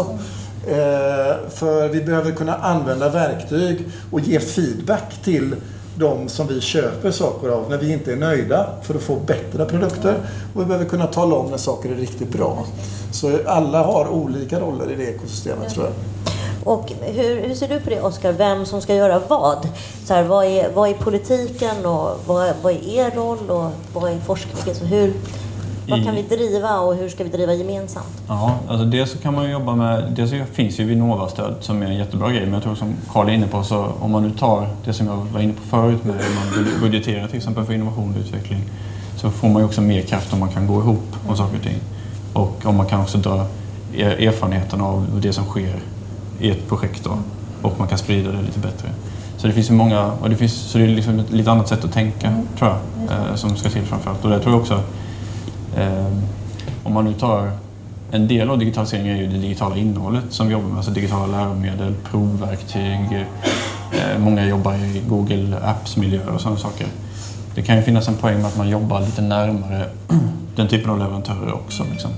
Eh, 0.66 1.50
för 1.50 1.88
vi 1.88 2.00
behöver 2.00 2.32
kunna 2.32 2.54
använda 2.54 3.08
verktyg 3.08 3.88
och 4.10 4.20
ge 4.20 4.40
feedback 4.40 5.22
till 5.24 5.56
de 5.98 6.28
som 6.28 6.46
vi 6.46 6.60
köper 6.60 7.10
saker 7.10 7.48
av 7.48 7.70
när 7.70 7.78
vi 7.78 7.92
inte 7.92 8.12
är 8.12 8.16
nöjda 8.16 8.66
för 8.82 8.94
att 8.94 9.02
få 9.02 9.16
bättre 9.16 9.64
produkter. 9.64 10.14
Och 10.54 10.60
vi 10.60 10.64
behöver 10.64 10.86
kunna 10.86 11.06
tala 11.06 11.34
om 11.36 11.50
när 11.50 11.58
saker 11.58 11.90
är 11.90 11.94
riktigt 11.94 12.32
bra. 12.32 12.66
Så 13.12 13.38
alla 13.46 13.82
har 13.82 14.08
olika 14.08 14.60
roller 14.60 14.92
i 14.92 14.96
det 14.96 15.04
ekosystemet 15.04 15.74
tror 15.74 15.86
jag. 15.86 15.94
Och 16.66 16.92
hur, 17.00 17.48
hur, 17.48 17.54
ser 17.54 17.68
du 17.68 17.80
på 17.80 17.90
det, 17.90 18.00
Oskar? 18.00 18.32
Vem 18.32 18.66
som 18.66 18.80
ska 18.80 18.94
göra 18.94 19.20
vad? 19.28 19.68
Så 20.04 20.14
här, 20.14 20.22
vad, 20.22 20.44
är, 20.44 20.70
vad 20.74 20.90
är 20.90 20.94
politiken 20.94 21.86
och 21.86 22.20
vad, 22.26 22.52
vad 22.62 22.72
är 22.72 22.88
er 22.88 23.10
roll 23.10 23.50
och 23.50 23.70
vad 23.94 24.12
är 24.12 24.18
forskningen? 24.18 24.74
Så 24.74 24.84
hur, 24.84 25.14
vad 25.88 26.04
kan 26.04 26.14
vi 26.14 26.22
driva 26.22 26.78
och 26.78 26.94
hur 26.94 27.08
ska 27.08 27.24
vi 27.24 27.30
driva 27.30 27.54
gemensamt? 27.54 28.22
Ja, 28.28 28.54
alltså 28.68 28.86
dels 28.86 29.10
så 29.10 29.18
kan 29.18 29.34
man 29.34 29.50
jobba 29.50 29.74
med, 29.74 30.12
dels 30.16 30.30
så 30.30 30.36
finns 30.52 30.80
ju 30.80 30.84
Vinnova-stöd 30.84 31.54
som 31.60 31.82
är 31.82 31.86
en 31.86 31.96
jättebra 31.96 32.30
grej, 32.30 32.44
men 32.44 32.52
jag 32.52 32.62
tror 32.62 32.74
som 32.74 32.94
Karl 33.12 33.28
är 33.28 33.32
inne 33.32 33.46
på, 33.46 33.62
så 33.62 33.92
om 34.00 34.10
man 34.10 34.22
nu 34.22 34.30
tar 34.30 34.68
det 34.84 34.92
som 34.92 35.06
jag 35.06 35.16
var 35.16 35.40
inne 35.40 35.52
på 35.52 35.62
förut 35.62 36.04
med 36.04 36.14
hur 36.14 36.34
man 36.34 36.80
budgeterar 36.80 37.26
till 37.26 37.36
exempel 37.36 37.64
för 37.64 37.72
innovation 37.72 38.14
och 38.14 38.20
utveckling, 38.20 38.60
så 39.16 39.30
får 39.30 39.48
man 39.48 39.62
ju 39.62 39.66
också 39.66 39.80
mer 39.80 40.02
kraft 40.02 40.32
om 40.32 40.40
man 40.40 40.48
kan 40.48 40.66
gå 40.66 40.80
ihop 40.80 41.16
om 41.28 41.36
saker 41.36 41.56
och 41.56 41.62
ting. 41.62 41.78
Och 42.32 42.56
om 42.64 42.76
man 42.76 42.86
kan 42.86 43.00
också 43.00 43.18
dra 43.18 43.46
erfarenheten 43.98 44.80
av 44.80 45.20
det 45.22 45.32
som 45.32 45.44
sker 45.44 45.80
i 46.40 46.50
ett 46.50 46.68
projekt 46.68 47.04
då, 47.04 47.18
och 47.62 47.78
man 47.78 47.88
kan 47.88 47.98
sprida 47.98 48.32
det 48.32 48.42
lite 48.42 48.58
bättre. 48.58 48.88
Så 49.36 49.46
det 49.46 49.52
finns 49.52 49.70
ju 49.70 49.74
många, 49.74 50.12
och 50.12 50.30
det 50.30 50.36
finns, 50.36 50.52
så 50.52 50.78
det 50.78 50.84
är 50.84 50.88
liksom 50.88 51.18
ett 51.18 51.30
lite 51.30 51.50
annat 51.50 51.68
sätt 51.68 51.84
att 51.84 51.92
tänka, 51.92 52.26
mm. 52.26 52.46
tror 52.58 52.70
jag, 52.70 53.18
eh, 53.18 53.34
som 53.34 53.56
ska 53.56 53.68
till 53.68 53.82
framförallt. 53.82 54.24
Och 54.24 54.30
det 54.30 54.40
tror 54.40 54.52
jag 54.52 54.60
också 54.60 54.82
Eh, 55.76 56.06
om 56.82 56.92
man 56.92 57.04
nu 57.04 57.12
tar 57.12 57.50
en 58.10 58.28
del 58.28 58.50
av 58.50 58.58
digitaliseringen 58.58 59.16
är 59.16 59.20
ju 59.20 59.26
det 59.26 59.38
digitala 59.38 59.76
innehållet 59.76 60.24
som 60.28 60.46
vi 60.46 60.52
jobbar 60.52 60.68
med, 60.68 60.76
alltså 60.76 60.90
digitala 60.90 61.26
läromedel, 61.26 61.94
provverktyg. 62.10 63.26
Eh, 63.92 64.18
många 64.18 64.46
jobbar 64.46 64.74
i 64.74 65.02
Google 65.08 65.56
Apps-miljöer 65.62 66.28
och 66.28 66.40
sådana 66.40 66.58
saker. 66.58 66.86
Det 67.54 67.62
kan 67.62 67.76
ju 67.76 67.82
finnas 67.82 68.08
en 68.08 68.14
poäng 68.14 68.36
med 68.36 68.46
att 68.46 68.56
man 68.56 68.68
jobbar 68.68 69.00
lite 69.00 69.22
närmare 69.22 69.86
den 70.56 70.68
typen 70.68 70.90
av 70.90 70.98
leverantörer 70.98 71.52
också. 71.52 71.84
Liksom. 71.90 72.10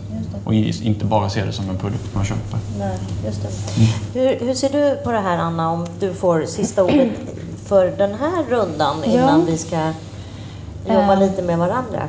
Och 0.44 0.55
inte 0.55 1.05
bara 1.05 1.31
se 1.31 1.44
det 1.44 1.53
som 1.53 1.70
en 1.70 1.77
produkt 1.77 2.14
man 2.14 2.24
köper. 2.24 2.59
Nej, 2.79 2.98
just 3.24 3.42
det. 3.42 3.48
Mm. 3.81 3.90
Hur, 4.14 4.46
hur, 4.46 4.55
ser 4.55 4.68
du 4.68 4.96
på 5.05 5.12
det 5.12 5.20
här 5.20 5.38
Anna, 5.38 5.70
om 5.70 5.87
du 6.01 6.14
får 6.14 6.44
sista 6.46 6.85
ordet 6.85 7.11
för 7.66 7.87
den 7.87 8.14
här 8.14 8.44
rundan 8.51 9.05
innan 9.05 9.40
ja. 9.40 9.46
vi 9.46 9.59
ska 9.59 9.92
jobba 10.88 11.12
uh. 11.12 11.20
lite 11.20 11.42
med 11.42 11.59
varandra? 11.59 12.03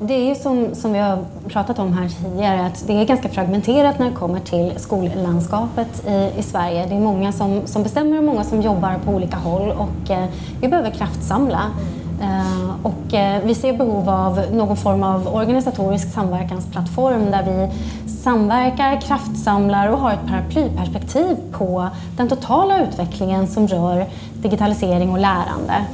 Det 0.00 0.14
är 0.14 0.28
ju 0.28 0.34
som, 0.34 0.74
som 0.74 0.92
vi 0.92 0.98
har 0.98 1.24
pratat 1.48 1.78
om 1.78 1.92
här 1.92 2.08
tidigare 2.08 2.66
att 2.66 2.86
det 2.86 2.92
är 2.92 3.04
ganska 3.04 3.28
fragmenterat 3.28 3.98
när 3.98 4.10
det 4.10 4.16
kommer 4.16 4.40
till 4.40 4.72
skollandskapet 4.76 6.08
i, 6.08 6.30
i 6.38 6.42
Sverige. 6.42 6.86
Det 6.86 6.94
är 6.94 7.00
många 7.00 7.32
som, 7.32 7.62
som 7.66 7.82
bestämmer 7.82 8.18
och 8.18 8.24
många 8.24 8.44
som 8.44 8.62
jobbar 8.62 8.94
på 9.04 9.10
olika 9.10 9.36
håll 9.36 9.70
och 9.70 10.10
eh, 10.10 10.24
vi 10.60 10.68
behöver 10.68 10.90
kraftsamla. 10.90 11.60
Eh, 11.60 12.05
Eh, 12.20 12.70
och 12.82 13.14
eh, 13.14 13.42
vi 13.44 13.54
ser 13.54 13.72
behov 13.72 14.08
av 14.08 14.40
någon 14.52 14.76
form 14.76 15.02
av 15.02 15.34
organisatorisk 15.34 16.12
samverkansplattform 16.12 17.30
där 17.30 17.42
vi 17.42 17.70
samverkar, 18.10 19.00
kraftsamlar 19.00 19.88
och 19.88 19.98
har 19.98 20.12
ett 20.12 20.26
paraplyperspektiv 20.28 21.36
på 21.52 21.88
den 22.16 22.28
totala 22.28 22.84
utvecklingen 22.84 23.46
som 23.46 23.68
rör 23.68 24.06
digitalisering 24.34 25.10
och 25.10 25.18
lärande. 25.18 25.86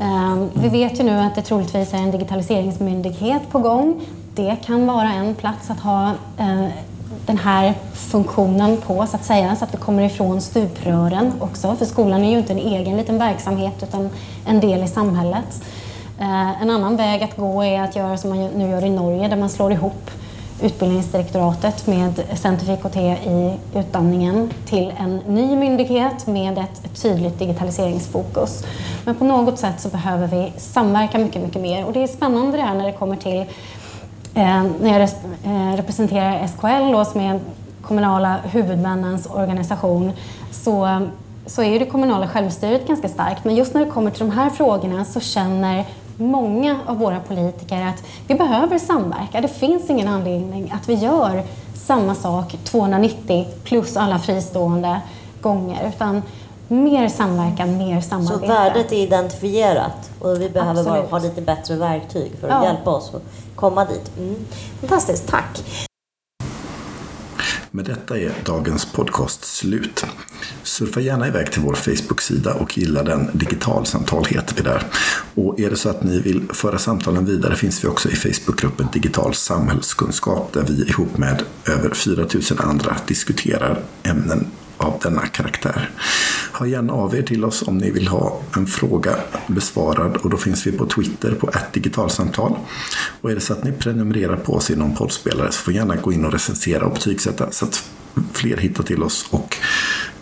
Eh, 0.00 0.36
vi 0.54 0.68
vet 0.68 1.00
ju 1.00 1.04
nu 1.04 1.18
att 1.18 1.34
det 1.34 1.42
troligtvis 1.42 1.94
är 1.94 1.98
en 1.98 2.10
digitaliseringsmyndighet 2.10 3.50
på 3.50 3.58
gång. 3.58 4.00
Det 4.34 4.56
kan 4.64 4.86
vara 4.86 5.12
en 5.12 5.34
plats 5.34 5.70
att 5.70 5.80
ha 5.80 6.12
den 7.26 7.38
här 7.38 7.74
funktionen 7.92 8.76
på 8.76 9.06
så 9.06 9.16
att 9.16 9.24
säga, 9.24 9.56
så 9.56 9.64
att 9.64 9.74
vi 9.74 9.78
kommer 9.78 10.02
ifrån 10.02 10.40
stuprören 10.40 11.32
också. 11.40 11.76
För 11.76 11.84
skolan 11.84 12.24
är 12.24 12.30
ju 12.30 12.38
inte 12.38 12.52
en 12.52 12.58
egen 12.58 12.96
liten 12.96 13.18
verksamhet 13.18 13.82
utan 13.82 14.10
en 14.46 14.60
del 14.60 14.82
i 14.82 14.88
samhället. 14.88 15.62
Eh, 16.20 16.62
en 16.62 16.70
annan 16.70 16.96
väg 16.96 17.22
att 17.22 17.36
gå 17.36 17.64
är 17.64 17.80
att 17.80 17.96
göra 17.96 18.16
som 18.16 18.30
man 18.30 18.46
nu 18.46 18.70
gör 18.70 18.84
i 18.84 18.90
Norge 18.90 19.28
där 19.28 19.36
man 19.36 19.50
slår 19.50 19.72
ihop 19.72 20.10
Utbildningsdirektoratet 20.62 21.86
med 21.86 22.22
Center 22.34 22.66
för 22.66 22.72
IKT 22.72 22.96
i 23.26 23.58
utbildningen 23.74 24.50
till 24.66 24.92
en 24.98 25.16
ny 25.16 25.56
myndighet 25.56 26.26
med 26.26 26.58
ett 26.58 27.02
tydligt 27.02 27.38
digitaliseringsfokus. 27.38 28.64
Men 29.04 29.14
på 29.14 29.24
något 29.24 29.58
sätt 29.58 29.80
så 29.80 29.88
behöver 29.88 30.26
vi 30.26 30.52
samverka 30.56 31.18
mycket, 31.18 31.42
mycket 31.42 31.62
mer 31.62 31.84
och 31.84 31.92
det 31.92 32.02
är 32.02 32.06
spännande 32.06 32.56
det 32.56 32.62
här 32.62 32.74
när 32.74 32.86
det 32.86 32.92
kommer 32.92 33.16
till 33.16 33.44
Eh, 34.36 34.64
när 34.80 35.00
jag 35.00 35.02
eh, 35.02 35.76
representerar 35.76 36.46
SKL 36.46 36.92
då, 36.92 37.04
som 37.04 37.20
är 37.20 37.40
kommunala 37.82 38.36
huvudmännens 38.44 39.26
organisation 39.26 40.12
så, 40.50 41.06
så 41.46 41.62
är 41.62 41.78
det 41.78 41.86
kommunala 41.86 42.28
självstyret 42.28 42.86
ganska 42.88 43.08
starkt 43.08 43.44
men 43.44 43.54
just 43.54 43.74
när 43.74 43.84
det 43.84 43.90
kommer 43.90 44.10
till 44.10 44.20
de 44.20 44.30
här 44.30 44.50
frågorna 44.50 45.04
så 45.04 45.20
känner 45.20 45.84
många 46.16 46.78
av 46.86 46.98
våra 46.98 47.20
politiker 47.20 47.82
att 47.82 48.04
vi 48.26 48.34
behöver 48.34 48.78
samverka. 48.78 49.40
Det 49.40 49.48
finns 49.48 49.90
ingen 49.90 50.08
anledning 50.08 50.72
att 50.74 50.88
vi 50.88 50.94
gör 50.94 51.42
samma 51.74 52.14
sak 52.14 52.56
290 52.64 53.46
plus 53.64 53.96
alla 53.96 54.18
fristående 54.18 55.00
gånger. 55.40 55.88
Utan 55.88 56.22
mer 56.68 57.08
samverkan, 57.08 57.78
mer 57.78 58.00
samarbete. 58.00 58.40
Så 58.40 58.46
värdet 58.46 58.92
är 58.92 58.96
identifierat 58.96 60.10
och 60.18 60.40
vi 60.40 60.48
behöver 60.48 60.84
bara 60.84 61.02
ha 61.02 61.18
lite 61.18 61.40
bättre 61.40 61.76
verktyg 61.76 62.32
för 62.40 62.48
att 62.48 62.64
ja. 62.64 62.72
hjälpa 62.72 62.90
oss 62.90 63.14
att 63.14 63.22
komma 63.54 63.84
dit. 63.84 64.10
Mm. 64.18 64.34
Fantastiskt, 64.80 65.28
tack! 65.28 65.62
Med 67.70 67.84
detta 67.84 68.18
är 68.18 68.32
dagens 68.44 68.84
podcast 68.92 69.44
slut. 69.44 70.06
Surfa 70.62 71.00
gärna 71.00 71.28
iväg 71.28 71.52
till 71.52 71.62
vår 71.62 71.74
Facebook-sida 71.74 72.54
och 72.54 72.78
gilla 72.78 73.02
den. 73.02 73.30
Digitalsamtal 73.32 74.24
heter 74.24 74.54
vi 74.56 74.62
där. 74.62 74.82
Och 75.34 75.60
är 75.60 75.70
det 75.70 75.76
så 75.76 75.88
att 75.88 76.02
ni 76.02 76.20
vill 76.20 76.48
föra 76.52 76.78
samtalen 76.78 77.24
vidare 77.24 77.56
finns 77.56 77.84
vi 77.84 77.88
också 77.88 78.10
i 78.10 78.16
Facebookgruppen 78.16 78.88
Digital 78.92 79.34
samhällskunskap 79.34 80.52
där 80.52 80.62
vi 80.62 80.88
ihop 80.88 81.18
med 81.18 81.42
över 81.66 81.94
4000 81.94 82.58
andra 82.60 82.96
diskuterar 83.06 83.80
ämnen 84.02 84.46
av 84.76 85.00
denna 85.02 85.26
karaktär. 85.26 85.90
Hör 86.52 86.66
gärna 86.66 86.92
av 86.92 87.14
er 87.14 87.22
till 87.22 87.44
oss 87.44 87.62
om 87.62 87.78
ni 87.78 87.90
vill 87.90 88.08
ha 88.08 88.40
en 88.56 88.66
fråga 88.66 89.16
besvarad 89.46 90.16
och 90.16 90.30
då 90.30 90.36
finns 90.36 90.66
vi 90.66 90.72
på 90.72 90.86
Twitter 90.86 91.34
på 91.34 91.50
digitalsamtal. 91.72 92.58
Och 93.20 93.30
är 93.30 93.34
det 93.34 93.40
så 93.40 93.52
att 93.52 93.64
ni 93.64 93.72
prenumererar 93.72 94.36
på 94.36 94.54
oss 94.54 94.70
i 94.70 94.76
någon 94.76 94.94
poddspelare 94.94 95.52
så 95.52 95.62
får 95.62 95.74
gärna 95.74 95.96
gå 95.96 96.12
in 96.12 96.24
och 96.24 96.32
recensera 96.32 96.86
och 96.86 96.92
betygsätta 96.92 97.50
så 97.50 97.64
att 97.64 97.90
fler 98.32 98.56
hittar 98.56 98.82
till 98.82 99.02
oss 99.02 99.26
och 99.30 99.56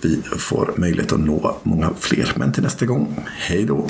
vi 0.00 0.22
får 0.22 0.74
möjlighet 0.76 1.12
att 1.12 1.20
nå 1.20 1.56
många 1.62 1.90
fler. 2.00 2.32
Men 2.36 2.52
till 2.52 2.62
nästa 2.62 2.86
gång, 2.86 3.16
hej 3.26 3.64
då! 3.64 3.86